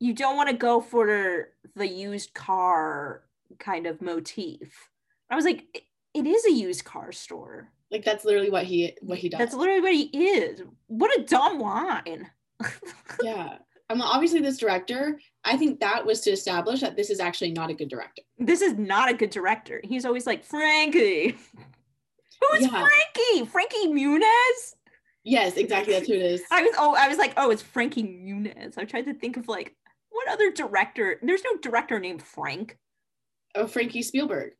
[0.00, 3.22] you don't want to go for the used car
[3.58, 4.90] kind of motif.
[5.30, 5.82] I was like "It-
[6.14, 7.70] it is a used car store.
[7.90, 9.38] Like that's literally what he what he does.
[9.38, 10.62] that's literally what he is.
[10.86, 12.30] What a dumb line.
[13.22, 13.58] Yeah.
[13.88, 17.52] I mean, obviously, this director, I think that was to establish that this is actually
[17.52, 18.22] not a good director.
[18.38, 19.80] this is not a good director.
[19.84, 21.30] He's always like, Frankie.
[22.40, 22.68] Who is Yeah.
[22.70, 23.46] Frankie?
[23.50, 24.74] Frankie Muniz?
[25.24, 25.92] Yes, exactly.
[25.94, 26.42] That's who it is.
[26.52, 28.78] I was oh, I was like, oh, it's Frankie Muniz.
[28.78, 29.74] I tried to think of like
[30.10, 31.18] what other director.
[31.22, 32.76] There's no director named Frank.
[33.54, 34.52] Oh, Frankie Spielberg.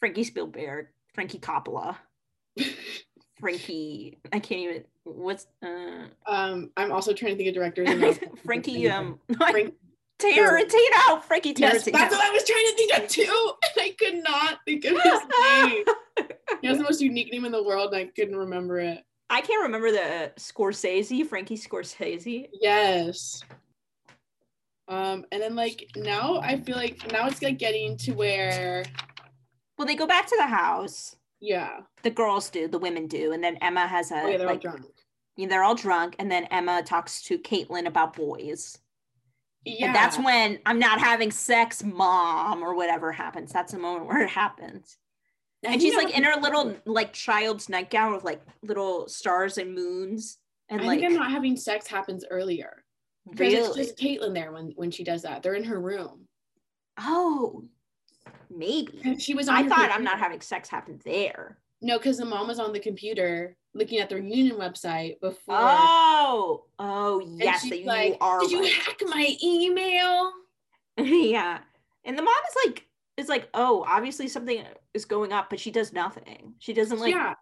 [0.00, 1.96] Frankie Spielberg, Frankie Coppola,
[3.40, 4.18] Frankie.
[4.32, 4.84] I can't even.
[5.04, 8.18] What's uh um, I'm also trying to think of directors.
[8.44, 9.74] Frankie um Frank-
[10.20, 11.22] Tarantino.
[11.22, 11.92] Frankie Yes, Tarantino.
[11.92, 13.52] that's what I was trying to think of too.
[13.76, 15.84] And I could not think of his name.
[16.60, 19.02] He has the most unique name in the world, and I couldn't remember it.
[19.30, 22.48] I can't remember the Scorsese, Frankie Scorsese.
[22.60, 23.42] Yes.
[24.88, 28.84] Um, and then like now I feel like now it's like getting to where
[29.78, 31.16] Well, they go back to the house.
[31.40, 34.46] Yeah, The girls do, the women do, and then Emma has a oh, yeah they're
[34.46, 34.86] like all drunk.
[35.36, 38.78] yeah, they're all drunk, and then Emma talks to Caitlin about boys.
[39.64, 43.52] Yeah, And that's when I'm not having sex, mom, or whatever happens.
[43.52, 44.96] That's the moment where it happens.
[45.66, 49.74] I And she's like in her little like child's nightgown with like little stars and
[49.74, 50.38] moons.
[50.70, 52.84] And I like think I'm not having sex happens earlier.
[53.28, 55.42] Because it's just Caitlin there when when she does that.
[55.42, 56.26] They're in her room.
[56.98, 57.64] oh
[58.50, 59.16] maybe.
[59.18, 59.48] She was.
[59.48, 61.58] On I thought I'm not having sex happen there.
[61.82, 65.56] No, because the mom was on the computer looking at the reunion website before.
[65.58, 68.40] Oh, oh yes, that you like, are.
[68.40, 70.32] Did you right." hack my email?
[70.98, 71.58] yeah.
[72.04, 72.86] And the mom is like,
[73.16, 74.62] is like, oh, obviously something
[74.94, 76.54] is going up, but she does nothing.
[76.58, 77.12] She doesn't like.
[77.12, 77.34] yeah.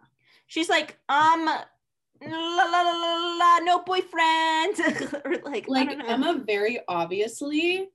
[0.46, 4.80] She's like, um, la la la la la, no boyfriend,
[5.24, 5.90] or like, Like.
[6.06, 7.88] Emma very obviously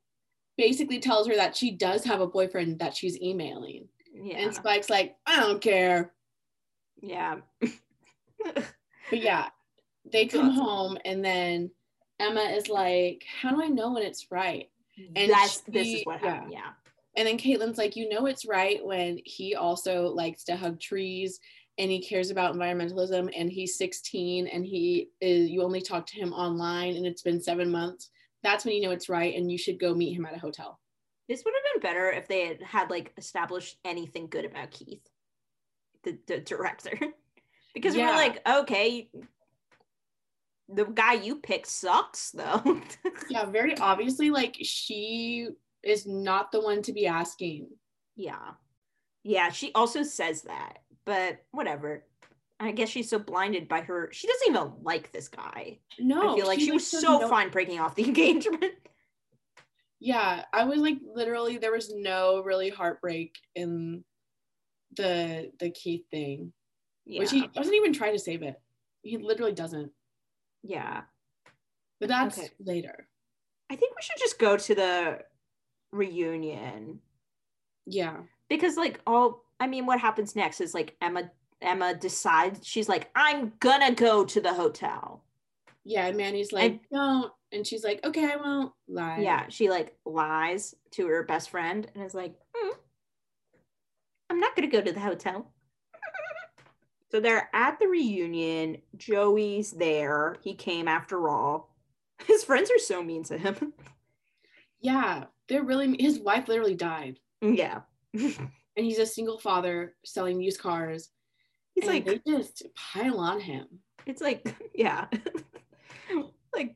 [0.58, 3.88] basically tells her that she does have a boyfriend that she's emailing.
[4.14, 6.14] Yeah, And Spike's like, I don't care.
[7.02, 7.38] yeah.
[9.10, 9.48] But yeah,
[10.12, 10.64] they come Awesome.
[10.64, 11.72] home and then
[12.20, 14.70] Emma is like, How do I know when it's right?
[15.16, 16.30] And That's this is she- what yeah.
[16.36, 16.54] happened.
[16.54, 16.70] Yeah.
[17.16, 21.40] And then Caitlin's like, You know, it's right when he also likes to hug trees
[21.78, 26.16] and he cares about environmentalism and he's 16 and he is, you only talk to
[26.16, 28.10] him online and it's been seven months.
[28.44, 30.80] That's when you know it's right and you should go meet him at a hotel.
[31.30, 35.08] This would have been better if they had, had like established anything good about Keith,
[36.04, 36.98] the, the director.
[37.74, 38.10] because Yeah.
[38.10, 39.10] we're like, okay,
[40.70, 42.82] the guy you picked sucks though.
[43.30, 45.48] Yeah, very obviously, like she
[45.84, 47.68] is not the one to be asking.
[48.16, 48.52] yeah.
[49.26, 52.04] Yeah, she also says that, but whatever.
[52.64, 54.10] I guess she's so blinded by her.
[54.12, 55.80] She doesn't even like this guy.
[56.00, 58.74] No, I feel like she, was so know- fine breaking off the engagement.
[60.00, 64.04] Yeah, I was like literally there was no really heartbreak in
[64.98, 66.52] the the Keith thing.
[67.06, 67.20] Yeah.
[67.20, 68.60] Which he doesn't even try to save it.
[69.02, 69.92] He literally doesn't.
[70.64, 71.02] yeah.
[72.00, 72.50] But that's Okay.
[72.60, 73.08] later.
[73.70, 75.20] I think we should just go to the
[75.92, 77.00] reunion
[77.86, 78.18] Yeah.
[78.50, 81.32] because like all I mean what happens next is like Emma
[81.64, 85.24] Emma decides she's like I'm gonna go to the hotel.
[85.86, 87.32] Yeah, and Manny's like, don't.
[87.52, 89.20] And she's like, okay, I won't lie.
[89.20, 92.76] Yeah, she like lies to her best friend and is like, "Hmm,
[94.30, 95.52] I'm not gonna go to the hotel.
[97.12, 98.78] so they're at the reunion.
[98.98, 100.38] Joey's there.
[100.42, 101.76] He came after all.
[102.28, 103.74] His friends are so mean to him.
[104.82, 105.26] Yeah.
[105.48, 107.18] They're really his wife literally died.
[107.42, 107.82] yeah.
[108.14, 111.10] And he's a single father selling used cars.
[111.76, 113.68] He's and like, they just pile on him.
[114.06, 115.08] it's like, yeah.
[116.56, 116.76] like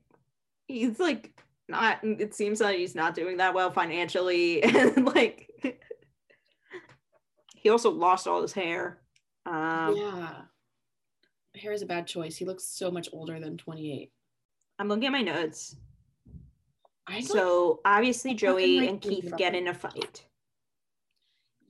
[0.68, 1.34] he's like
[1.70, 4.64] not it seems like he's not doing that well financially.
[4.64, 5.44] And like
[7.56, 9.02] he also lost all his hair.
[9.46, 10.32] Um yeah.
[11.56, 12.36] Hair is a bad choice.
[12.38, 14.12] He looks so much older than 28.
[14.80, 15.76] I'm looking at my notes.
[17.08, 20.27] I So obviously Joey like and Keith get in a fight.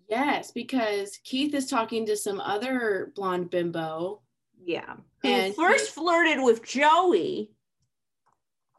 [0.10, 4.22] Yes, because Keith is talking to some other blonde bimbo.
[4.64, 4.96] Yeah.
[5.24, 7.52] Who And first he- flirted with Joey.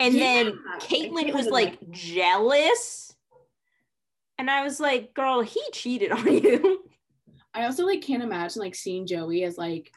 [0.00, 3.14] And then Yeah, and Caitlin Caitlin was was like like- jealous.
[4.38, 6.84] And I was like, girl, he cheated on you.
[7.54, 9.90] I also like can't imagine like seeing Joey as like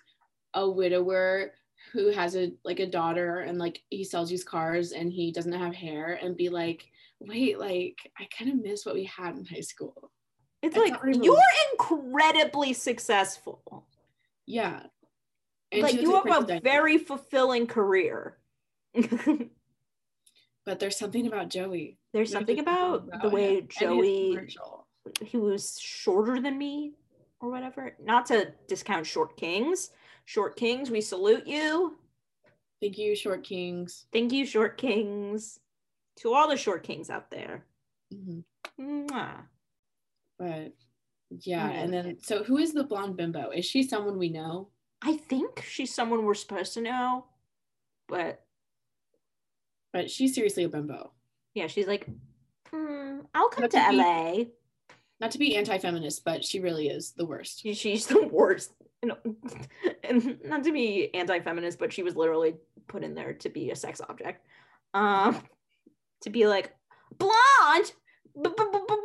[0.56, 1.54] a widower
[1.94, 5.52] who has a like a daughter and like he sells used cars and he doesn't
[5.52, 6.84] have hair and be like,
[7.20, 10.12] wait, like I kind of miss what we had in high school.
[10.62, 11.38] It's like thought we were- you're
[11.74, 13.86] incredibly successful.
[14.46, 14.84] Yeah.
[15.72, 18.38] And like you have a very fulfilling career.
[20.66, 21.98] but there's something about Joey.
[22.14, 22.64] There's have something talk
[23.08, 24.38] about the way and Joey
[25.26, 26.94] he was shorter than me
[27.40, 27.96] or whatever.
[28.04, 29.90] Not to discount short kings.
[30.26, 31.98] Short kings, we salute you.
[32.80, 34.06] Thank you, Short Kings.
[34.14, 35.60] Thank you, short kings.
[36.20, 37.66] To all the short kings out there.
[38.14, 38.44] Mhm.
[38.80, 39.42] Mwah.
[40.42, 40.74] But
[41.30, 41.80] yeah, Yeah.
[41.82, 43.52] and then so who is the blonde bimbo?
[43.52, 44.70] Is she someone we know?
[45.04, 47.26] I think she's someone we're supposed to know,
[48.08, 48.44] but
[49.94, 51.12] But she's seriously a bimbo.
[51.54, 52.08] yeah, she's like,
[52.74, 54.46] "Mm, I'll come Not to to be- LA.
[55.20, 57.60] Not to be anti-feminist, but she really is the worst.
[57.62, 58.74] She, she's the worst.
[59.04, 59.18] You know,
[60.04, 62.54] and not to be anti-feminist, but she was literally
[62.88, 64.46] put in there to be a sex object.
[64.94, 65.42] Um,
[66.22, 66.76] to be like
[67.18, 67.94] blonde,
[68.40, 68.96] b- b- b-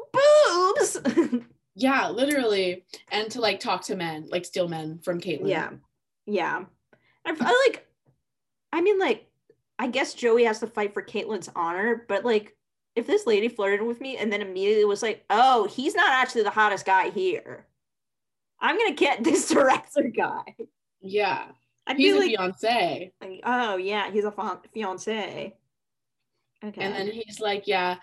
[0.94, 1.44] boobs.
[1.78, 2.86] Yeah, literally.
[3.10, 5.50] And to like talk to men, like steal men from Caitlin.
[5.50, 5.72] yeah,
[6.24, 6.64] yeah.
[7.26, 7.86] I, I like.
[8.72, 9.26] I mean, like,
[9.78, 12.56] I guess Joey has to fight for Caitlin's honor, but like,
[12.94, 16.44] if this lady flirted with me and then immediately was like, "Oh, he's not actually
[16.44, 17.66] the hottest guy here,"
[18.58, 20.44] I'm gonna get this director guy.
[21.02, 21.48] Yeah.
[21.86, 23.12] I'd He's be a like, fiance.
[23.20, 25.54] like, oh yeah, he's a fa- fiance.
[26.64, 26.80] Okay.
[26.82, 27.96] And then he's like, Yeah,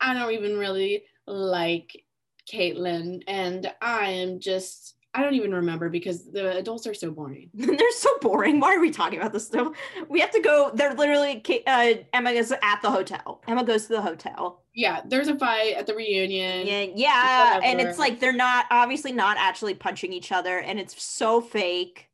[0.00, 2.04] I don't even really like
[2.46, 3.22] Caitlin.
[3.26, 7.50] And I am just I don't even remember because the adults are so boring.
[7.54, 8.60] they're so boring.
[8.60, 9.74] Why are we talking about this stuff?
[10.08, 10.70] We have to go.
[10.72, 11.42] They're literally.
[11.66, 13.42] Uh, Emma is at the hotel.
[13.48, 14.62] Emma goes to the hotel.
[14.72, 16.64] Yeah, there's a fight at the reunion.
[16.64, 21.02] Yeah, yeah, and it's like they're not obviously not actually punching each other, and it's
[21.02, 22.08] so fake.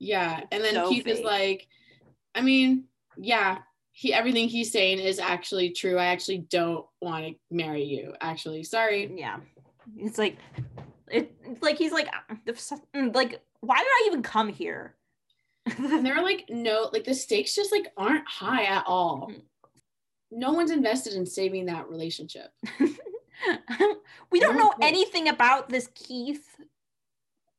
[0.00, 1.68] Yeah, and then So Keith is like,
[2.34, 2.84] I mean,
[3.16, 3.58] yeah,
[3.96, 5.96] he everything he's saying is actually true.
[5.98, 8.12] I actually don't want to marry you.
[8.20, 9.10] Actually, sorry.
[9.16, 9.38] Yeah,
[9.96, 10.36] it's like
[11.10, 11.32] it.
[11.44, 14.96] It's like he's like "Ah, the s- mm, like why did I even come here?
[15.78, 19.30] And there are like no, like the stakes just like aren't high at all.
[19.32, 19.42] Mm.
[20.32, 22.50] No one's invested in saving that relationship.
[24.32, 26.44] we don't know anything about this Keith.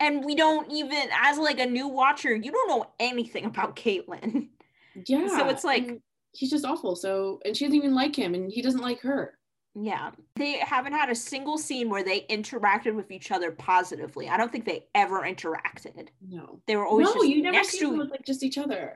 [0.02, 4.50] And we don't even, as like a new watcher, you don't know anything about caitlin
[5.08, 5.28] Yeah.
[5.30, 6.02] So it's like-
[6.36, 6.96] he's just awful.
[6.96, 9.38] So and she doesn't even like him, and he doesn't like her.
[9.76, 10.12] Yeah.
[10.38, 14.30] They haven't had a single scene where they interacted with each other positively.
[14.30, 16.08] I don't think they ever interacted.
[16.26, 16.62] No.
[16.66, 18.58] They were always no, just you never next see to them with like just each
[18.58, 18.96] other.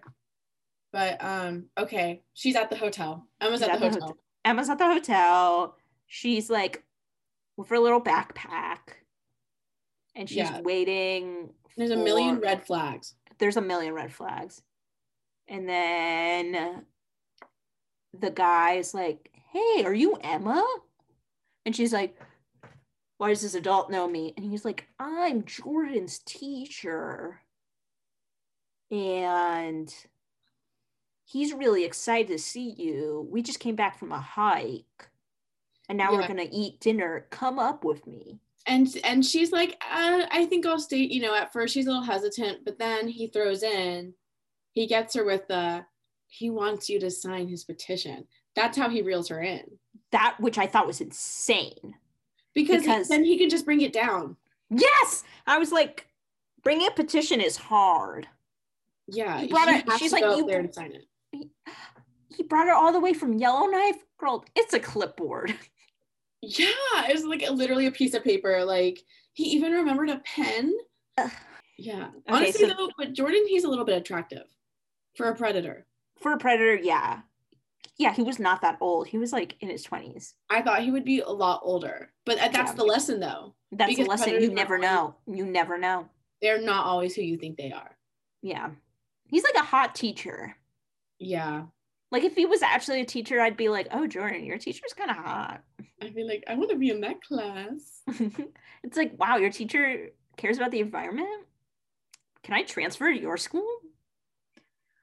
[0.94, 3.28] But um, okay, she's at the hotel.
[3.42, 4.18] Emma's at, She's the hotel.
[4.46, 5.76] Emma's at the hotel.
[6.08, 6.84] She's like
[7.58, 8.78] with her little backpack.
[10.16, 10.62] And she's Yeah.
[10.62, 11.50] waiting.
[11.76, 13.16] There's a million red flags.
[13.38, 14.62] there's a million red flags.
[15.48, 16.86] And then
[18.18, 20.64] the guy's like, Hey, are you Emma?
[21.66, 22.20] And she's like,
[23.18, 24.34] Why does this adult know me?
[24.38, 27.42] And he's like, I'm Jordan's teacher.
[28.92, 29.94] And
[31.26, 33.28] he's really excited to see you.
[33.32, 35.10] We just came back from a hike.
[35.88, 37.28] And now we're going to eat dinner.
[37.32, 38.40] Come up with me.
[38.68, 40.98] And and she's like, uh, I think I'll stay.
[40.98, 44.14] You know, at first she's a little hesitant, but then he throws in,
[44.74, 45.86] he gets her with the,
[46.30, 48.26] he wants you to sign his petition.
[48.56, 49.64] That's how he reels her in.
[50.12, 51.96] That, which I thought was insane.
[52.54, 54.38] Because, Because- then he can just bring it down.
[54.70, 55.24] Yes.
[55.48, 56.08] I was like,
[56.64, 58.28] bringing a petition is hard.
[59.08, 61.50] Yeah, He brought it- she's to like, go "You- there and sign it.
[62.30, 63.98] He brought her all the way from Yellowknife.
[64.18, 65.54] Girl, it's a clipboard.
[66.42, 66.70] Yeah,
[67.10, 68.64] it was like a, literally a piece of paper.
[68.64, 69.04] Like
[69.34, 70.74] he even remembered a pen.
[71.78, 74.46] Yeah, Okay, honestly so- though, but Jordan, he's a little bit attractive
[75.18, 75.86] for a predator.
[76.22, 77.22] For a predator, yeah.
[77.98, 79.08] Yeah, he was not that old.
[79.08, 80.34] He was like in his 20s.
[80.50, 82.74] I thought he would be a lot older, but uh, that's Yeah.
[82.74, 83.56] the lesson though.
[83.72, 85.16] That's a lesson you never know.
[85.28, 86.08] You never know.
[86.42, 87.98] They're not always who you think they are.
[88.42, 88.70] Yeah.
[89.28, 90.56] He's like a hot teacher.
[91.20, 91.64] Yeah,
[92.12, 95.12] Like if he was actually a teacher, I'd be like, oh, Jordan, your teacher's kind
[95.12, 95.62] of hot.
[96.02, 98.02] I'd be like, I want to be in that class.
[98.84, 100.08] it's like, wow, your teacher
[100.38, 101.46] cares about the environment.
[102.44, 103.68] Can I transfer to your school?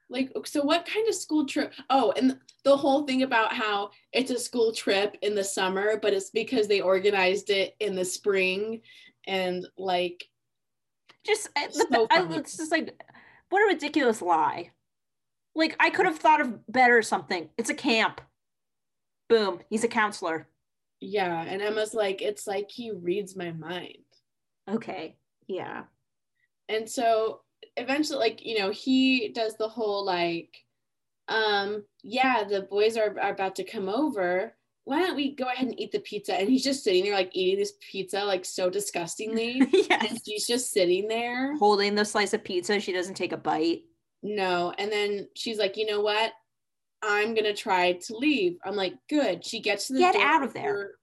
[0.09, 1.73] Like, so what kind of school trip?
[1.89, 6.13] Oh, and the whole thing about how it's a school trip in the summer, but
[6.13, 8.81] it's because they organized it in the spring,
[9.25, 10.25] and like
[11.25, 12.97] just I- So the- I- it's just like
[13.49, 14.71] what a ridiculous lie.
[15.55, 17.49] Like i could have thought of better something.
[17.57, 18.21] It's a camp.
[19.29, 20.47] Boom he's a counselor.
[21.01, 23.97] Yeah, and Emma's like, it's like he reads my mind.
[24.69, 25.83] okay yeah.
[26.69, 27.41] And so
[27.77, 30.57] eventually, like, you know, he does the whole like,
[31.29, 34.53] um, yeah, the boys are, are about to come over.
[34.85, 36.33] Why don't we go ahead and eat the pizza?
[36.33, 39.59] And he's just sitting there, like, eating this pizza, like, so disgustingly.
[39.59, 41.57] and yes she's just sitting there.
[41.57, 43.83] holding the slice of pizza she doesn't take a bite
[44.23, 44.73] No.
[44.77, 46.31] And then she's like, you know what?
[47.03, 48.57] I'm gonna try to leave.
[48.65, 49.45] I'm like, good.
[49.45, 50.73] She gets to the Get out of there.
[50.73, 50.97] For,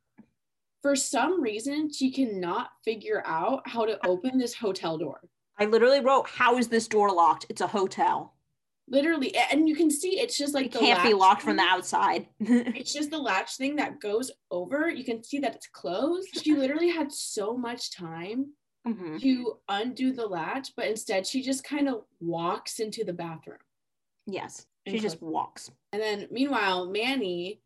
[0.83, 5.21] for some reason, she cannot figure out how to open this hotel door.
[5.59, 7.47] I literally wrote how is this door locked?
[7.49, 8.35] It's a hotel.
[8.87, 11.63] Literally and you can see it's just like it can't be latch locked from the
[11.63, 12.29] outside.
[12.41, 14.91] It's just the latch thing that goes over.
[14.91, 16.29] You can see that it's closed.
[16.43, 18.53] She literally had so much time
[18.87, 19.19] Mhm.
[19.23, 23.59] to undo the latch but instead she just kind of walks into the bathroom.
[24.27, 25.71] Yes she just walks.
[25.95, 27.63] And then meanwhile manny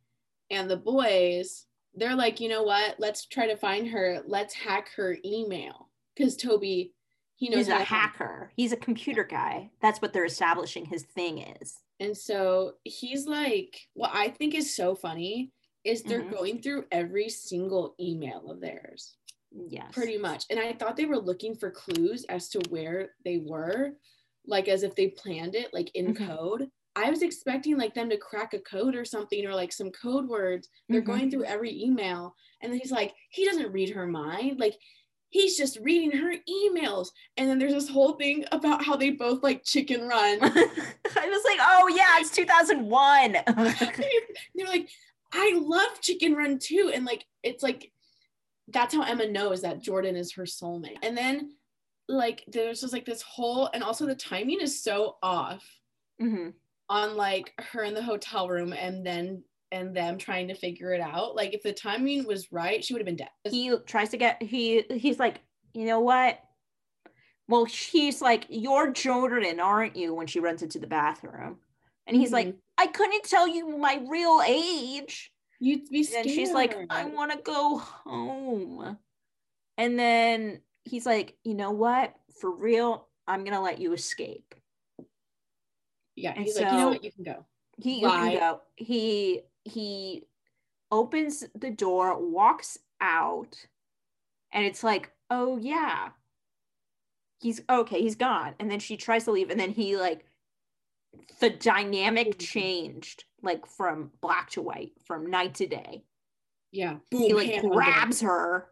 [0.51, 3.01] and the boys they're like you know what?
[3.01, 4.23] Let's try to find her.
[4.25, 5.89] Let's hack her email.
[6.15, 6.93] Because toby
[7.39, 11.39] he knows he's a hacker he's a computer guy that's what they're establishing his thing
[11.39, 15.51] is And so he's like, what I think is so funny
[15.85, 16.31] is they're Mhm.
[16.31, 19.17] going through every single email of theirs,
[19.71, 20.45] yes pretty much.
[20.51, 23.93] And I thought they were looking for clues as to where they were,
[24.47, 26.27] like as if they planned it, like in Mhm.
[26.27, 26.71] code.
[26.97, 30.29] I was expecting like them to crack a code or something or like some code
[30.29, 30.69] words.
[30.89, 31.07] They're Mhm.
[31.13, 32.35] going through every email.
[32.61, 34.59] And then he's like, he doesn't read her mind.
[34.61, 34.77] Like
[35.31, 37.09] he's just reading her emails.
[37.37, 40.39] And then there's this whole thing about how they both like chicken run.
[40.43, 43.33] I was like, oh yeah, it's 2001.
[44.55, 44.89] they're like,
[45.33, 46.91] I love Chicken Run too.
[46.95, 47.93] And like, it's like,
[48.69, 50.97] that's how Emma knows that Jordan is her soulmate.
[51.03, 51.53] And then,
[52.09, 55.63] like, there's just like this whole, and also the timing is so off
[56.21, 56.55] Mhm.
[56.89, 61.01] on like her in the hotel room and then, and them trying to figure it
[61.01, 61.37] out.
[61.37, 63.29] Like, if the timing was right, she would have been dead.
[63.45, 65.41] He tries to get he he's like,
[65.75, 66.39] you know what?
[67.49, 70.15] Well, she's like, you're Jordan, aren't you?
[70.15, 71.59] When she runs into the bathroom,
[72.07, 72.59] and he's like, mm-hmm.
[72.79, 75.33] I couldn't tell you my real age.
[75.61, 76.27] You'd be scared.
[76.27, 78.97] then she's like, I want to go home.
[79.77, 82.15] And then he's like, you know what?
[82.41, 84.55] For real, I'm gonna let you escape.
[86.17, 87.05] yeah, and he's like, you know so- what?
[87.05, 87.47] You can go.
[87.77, 90.25] he you can go he he
[90.91, 93.55] opens the door walks out
[94.53, 96.09] and it's like oh yeah
[97.41, 100.25] he's okay he's gone and then she tries to leave and then he like
[101.41, 102.39] the dynamic Mhm.
[102.39, 106.05] changed like from black to white from night to day
[106.73, 106.99] Yeah.
[107.11, 108.71] he like hand on the- grabs her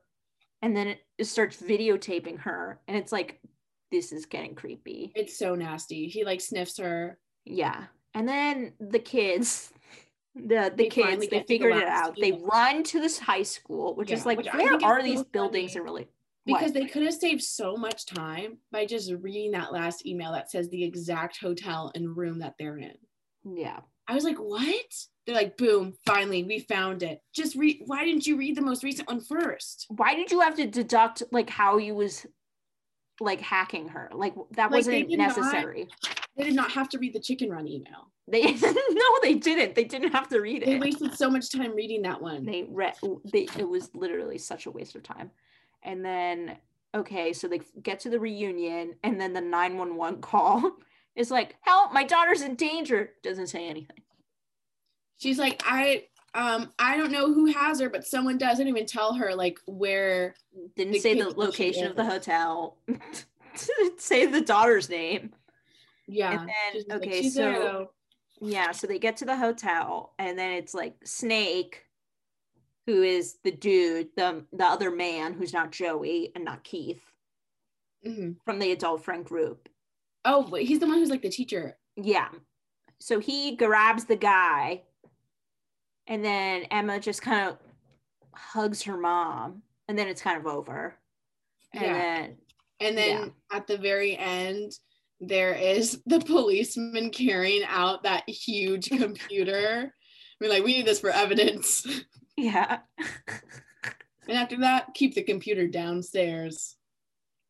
[0.63, 3.41] and then it starts videotaping her and it's like
[3.93, 6.09] this is getting creepy It's so nasty.
[6.09, 7.19] He like sniffs her.
[7.45, 7.85] yeah
[8.15, 9.73] And then the kids,
[10.37, 12.17] the the They kids, they get to the figured it out.
[12.21, 15.79] They run to this high school, which is like, which where are these buildings funny.
[15.81, 16.09] and really?
[16.45, 16.75] because what?
[16.75, 20.69] they could have saved so much time by just reading that last email that says
[20.69, 22.95] the exact hotel and room that they're in.
[23.45, 23.81] yeah.
[24.09, 24.95] I was like, what?
[25.27, 27.21] They're like, boom, finally, we found it.
[27.35, 27.83] Just read.
[27.87, 29.87] Why didn't you read the most recent one first?
[29.89, 32.25] Why did you have to deduct like how you was
[33.19, 34.09] like hacking her?
[34.15, 35.89] Like that Like, wasn't did not- necessary.
[36.37, 38.13] They did not have to read the chicken run email.
[38.29, 39.75] They no, they didn't.
[39.75, 40.67] They didn't have to read it.
[40.67, 42.45] They wasted so much time reading that one.
[42.45, 42.97] They read.
[43.33, 45.31] They it was literally such a waste of time.
[45.83, 46.57] And then
[46.95, 50.73] okay, so they get to the reunion, and then the nine one one call
[51.15, 51.93] is like, "Help!
[51.93, 54.01] My daughter's in danger." Doesn't say anything.
[55.19, 58.57] She's like, I um, I don't know who has her, but someone does.
[58.57, 60.35] I didn't even tell her like where.
[60.77, 62.77] Didn't The say the location of the hotel.
[62.87, 65.33] Didn't say the daughter's name.
[66.07, 66.41] Yeah.
[66.41, 66.51] And
[66.89, 67.91] then- okay, so- though."
[68.41, 71.85] Yeah, so they get to the hotel and then it's like Snake,
[72.87, 77.03] who is the dude, the the other man who's not Joey and not Keith
[78.05, 78.37] Mhm.
[78.45, 79.69] from the adult friend group.
[80.25, 81.79] Oh, he's the one who's like the teacher.
[81.97, 82.31] Yeah.
[83.01, 84.85] So he grabs the guy
[86.07, 87.59] and then Emma just kind of
[88.35, 90.99] hugs her mom and then it's kind of over.
[91.73, 91.93] And Yeah.
[91.93, 92.39] then
[92.81, 94.79] And then at the very end,
[95.21, 99.93] there is the policeman carrying out that huge computer.
[99.93, 101.87] I mean, like, we need this for evidence.
[102.37, 102.79] yeah.
[104.29, 106.77] And after that, keep the computer downstairs.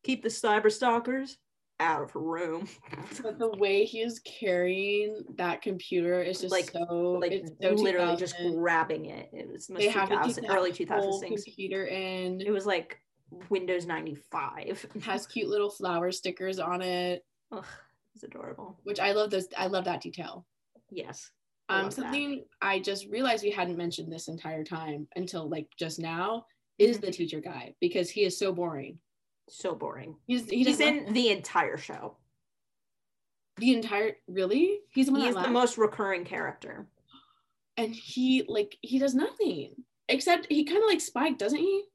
[0.03, 1.37] Keep the cyber stalkers
[1.79, 2.67] out of her room.
[3.21, 7.71] But the way he is carrying that computer is just Like- so like it's so
[7.71, 9.29] literally just grabbing it.
[9.33, 11.43] It was most they have to 2000, keep that early whole 2006.
[11.43, 12.41] computer in.
[12.41, 12.99] It was like
[13.49, 14.85] Windows 95.
[15.03, 17.65] has cute little flower stickers on it, Ugh,
[18.15, 18.79] it's adorable.
[18.83, 19.47] which I love those.
[19.57, 20.45] I love that detail.
[20.89, 21.31] Yes.
[21.69, 22.01] I Um, love that.
[22.03, 26.45] something I just realized we hadn't mentioned this entire time until like just now
[26.77, 27.01] is Mhm.
[27.01, 28.99] the teacher guy because he is so boring.
[29.49, 30.17] So boring.
[30.27, 32.17] He's he He's in the entire show.
[33.57, 36.87] the entire really he's the one He's the most recurring character.
[37.77, 41.85] and he like he does nothing except he kind of like Spike, doesn't he?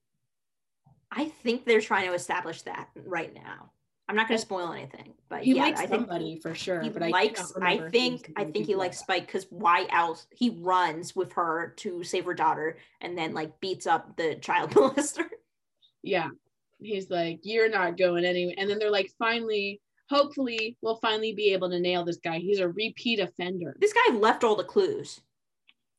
[1.10, 3.71] I think they're trying to establish that right now.
[4.12, 6.82] I'm not going to spoil anything, but He yeah, likes I think somebody for sure.
[6.82, 7.52] he but I likes.
[7.52, 8.30] cannot I, think.
[8.36, 8.98] I think he likes.
[8.98, 10.26] Spike because why else?
[10.30, 14.70] He runs with her to save her daughter, and then like beats up the child
[14.74, 15.24] molester.
[16.02, 16.28] Yeah,
[16.78, 21.54] he's like, "You're not going anywhere," and then they're like, "Finally, hopefully, we'll finally be
[21.54, 22.38] able to nail this guy.
[22.38, 25.22] He's a repeat offender." This guy left all the clues.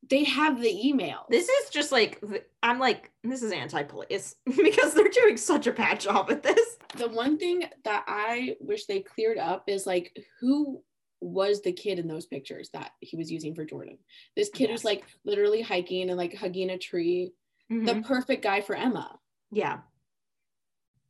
[0.10, 1.26] They have the email.
[1.30, 2.22] This is just like
[2.62, 6.78] I'm like this is anti-police because they're doing such a bad job at this.
[6.97, 10.82] the one thing that I wish they cleared up is like who
[11.22, 13.97] was the kid in those pictures that he was using for Jordan.
[14.36, 14.72] This kid Yes.
[14.72, 17.32] who's like literally hiking and like hugging a tree.
[17.70, 18.01] The mm-hmm.
[18.01, 19.18] perfect guy for Emma.
[19.51, 19.80] yeah.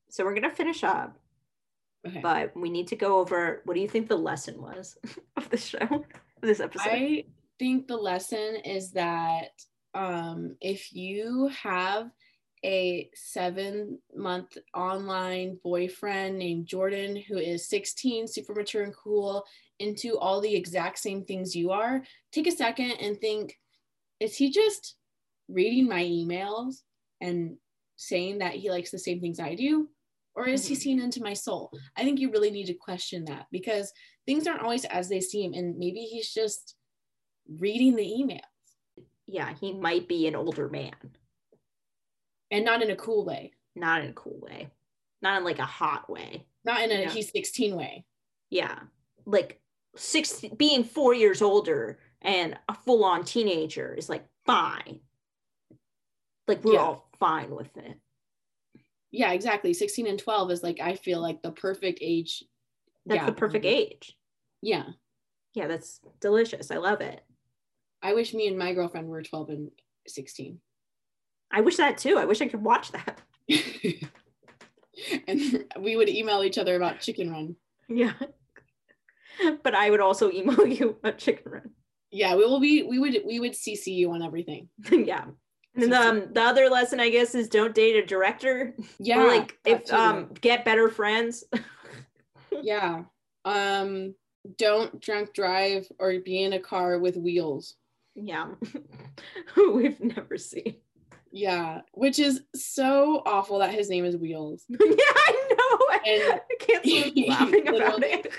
[0.09, 1.17] So we're gonna finish up,
[2.07, 2.19] Okay.
[2.21, 4.95] but we need to go over what do you think the lesson was
[5.37, 6.05] of the show,
[6.41, 6.89] this episode?
[6.89, 7.25] I
[7.63, 9.51] think the lesson is that
[9.93, 12.09] um, if you have
[12.65, 19.45] a seven month online boyfriend named Jordan who is 16, super mature and cool,
[19.79, 22.03] into all the exact same things you are,
[22.33, 23.57] take a second and think
[24.19, 24.95] is he just
[25.47, 26.81] reading my emails
[27.21, 27.55] and
[27.95, 29.87] saying that he likes the same things I do?
[30.35, 30.79] Or is he Mhm.
[30.79, 31.71] seeing into my soul?
[31.95, 33.93] I think you really need to question that because
[34.25, 35.53] things aren't always as they seem.
[35.53, 36.75] And maybe he's just
[37.47, 38.41] reading the emails.
[39.25, 40.93] yeah, he might be an older man,
[42.51, 44.69] and not in a cool way, not in a cool way,
[45.21, 46.45] not in like a hot way.
[46.65, 47.09] not in a Yeah.
[47.09, 48.05] he's 16 way.
[48.49, 48.79] Yeah,
[49.25, 49.61] like
[49.95, 55.01] six being four years older and a full-on teenager is like fine.
[56.47, 56.79] Like we're Yeah.
[56.79, 57.99] all fine with it.
[59.11, 59.73] Yeah, exactly.
[59.73, 62.43] 16 and 12 is like, I feel like the perfect age.
[63.05, 63.27] That's gap.
[63.27, 63.75] the perfect mm-hmm.
[63.75, 64.17] age.
[64.61, 64.85] Yeah.
[65.53, 66.71] Yeah, that's delicious.
[66.71, 67.21] I love it.
[68.03, 69.71] I wish me and my girlfriend were 12 and
[70.07, 70.59] 16.
[71.51, 72.17] I wish that too.
[72.17, 73.21] I wish I could watch that.
[75.27, 77.55] and we would email each other about Chicken Run.
[77.87, 78.13] Yeah.
[79.63, 81.69] but I would also email you a chicken run.
[82.11, 84.69] Yeah, we will be, we would, we would CC you on everything.
[84.91, 85.25] yeah.
[85.75, 88.75] And then um, the other lesson, I guess, is don't date a director.
[88.99, 89.23] Yeah.
[89.23, 91.43] or like if um get better friends.
[92.51, 93.05] yeah.
[93.43, 94.13] Um,
[94.57, 97.75] don't drunk drive or be in a car with wheels.
[98.15, 98.47] Yeah.
[99.55, 100.75] Who we've never seen.
[101.31, 104.65] Yeah, which is so awful that his name is Wheels.
[104.69, 106.11] yeah, I know.
[106.11, 108.31] And- I can't stop laughing about it.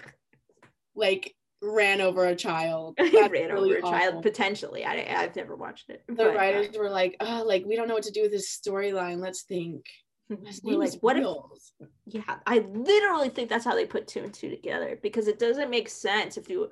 [0.94, 2.94] like ran over a child.
[2.98, 4.84] Ran really over a child potentially.
[4.84, 6.04] I I've never watched it.
[6.06, 8.30] The but, uh, writers were like, oh, like we don't know what to do with
[8.30, 9.20] this storyline.
[9.20, 9.84] Let's think.
[10.28, 11.72] We're name like, what if Wheels.
[12.06, 15.70] Yeah, I literally think that's how they put two and two together because it doesn't
[15.70, 16.70] make sense if you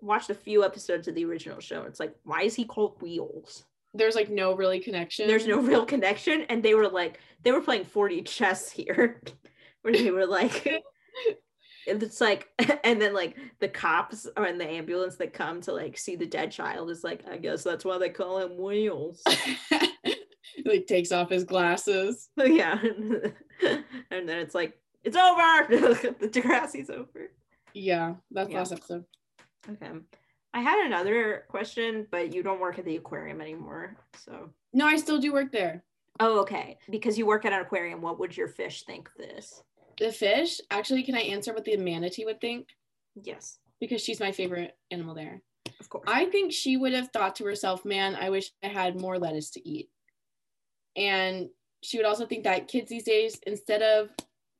[0.00, 1.82] watched a few episodes of the original show.
[1.82, 3.64] It's like, why is he called Wheels?
[3.94, 5.26] There's like no really connection.
[5.26, 9.22] There's no real connection, and they were like, they were playing 4D chess here,
[9.82, 10.66] where they were like,
[11.86, 12.48] it's like,
[12.84, 16.26] and then like the cops or in the ambulance that come to like see the
[16.26, 19.22] dead child is like, I guess that's why they call him Wheels.
[20.64, 22.28] like takes off his glasses.
[22.36, 24.74] yeah, and then it's like,
[25.04, 25.66] it's over.
[26.18, 27.30] the Degrassi's over.
[27.72, 28.58] Yeah, that's Yeah.
[28.58, 29.04] last episode.
[29.70, 29.90] Okay.
[30.54, 33.96] I had another question, but you don't work at the aquarium anymore.
[34.16, 35.84] So, No, I still do work there.
[36.20, 36.78] oh, okay.
[36.90, 39.62] Because you work at an aquarium, what would your fish think this?
[39.98, 42.68] The fish, actually, can I answer what the manatee would think?
[43.22, 45.42] Yes, Because she's my favorite animal there.
[45.80, 46.04] of course.
[46.06, 49.50] I think she would have thought to herself, man, I wish I had more lettuce
[49.52, 49.90] to eat.
[50.96, 51.48] And
[51.82, 54.10] she would also think that kids these days, instead of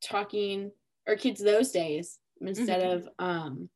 [0.02, 0.70] talking,
[1.06, 2.92] or kids those days, instead Mhm.
[2.94, 3.70] of um,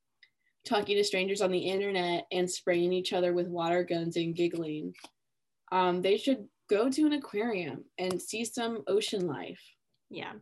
[0.65, 4.95] talking to strangers on the internet and spraying each other with water guns and giggling,
[5.73, 9.61] um, they should go to an aquarium and see some ocean life.
[10.11, 10.33] yeah.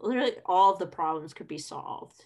[0.00, 2.24] Literally, all of the problems could be solved.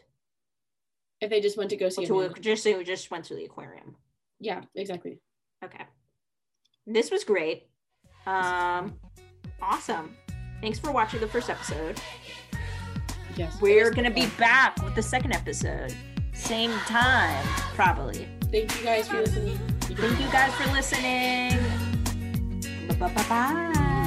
[1.23, 3.47] If they just went to go see a To, just we just went to the
[3.47, 3.97] aquarium.
[4.41, 5.21] Yeah, exactly.
[5.65, 5.85] Okay.
[6.87, 7.69] This was great.
[8.27, 8.99] Um,
[9.63, 10.17] awesome.
[10.61, 11.99] Thanks for watching the first episode.
[13.37, 13.59] Yes.
[13.63, 15.95] We're gonna be back with the second episode,
[16.43, 18.29] same time, probably.
[18.51, 19.59] Thank you guys for listening.
[19.81, 21.59] Thank you guys for listening.
[22.99, 24.02] Bye.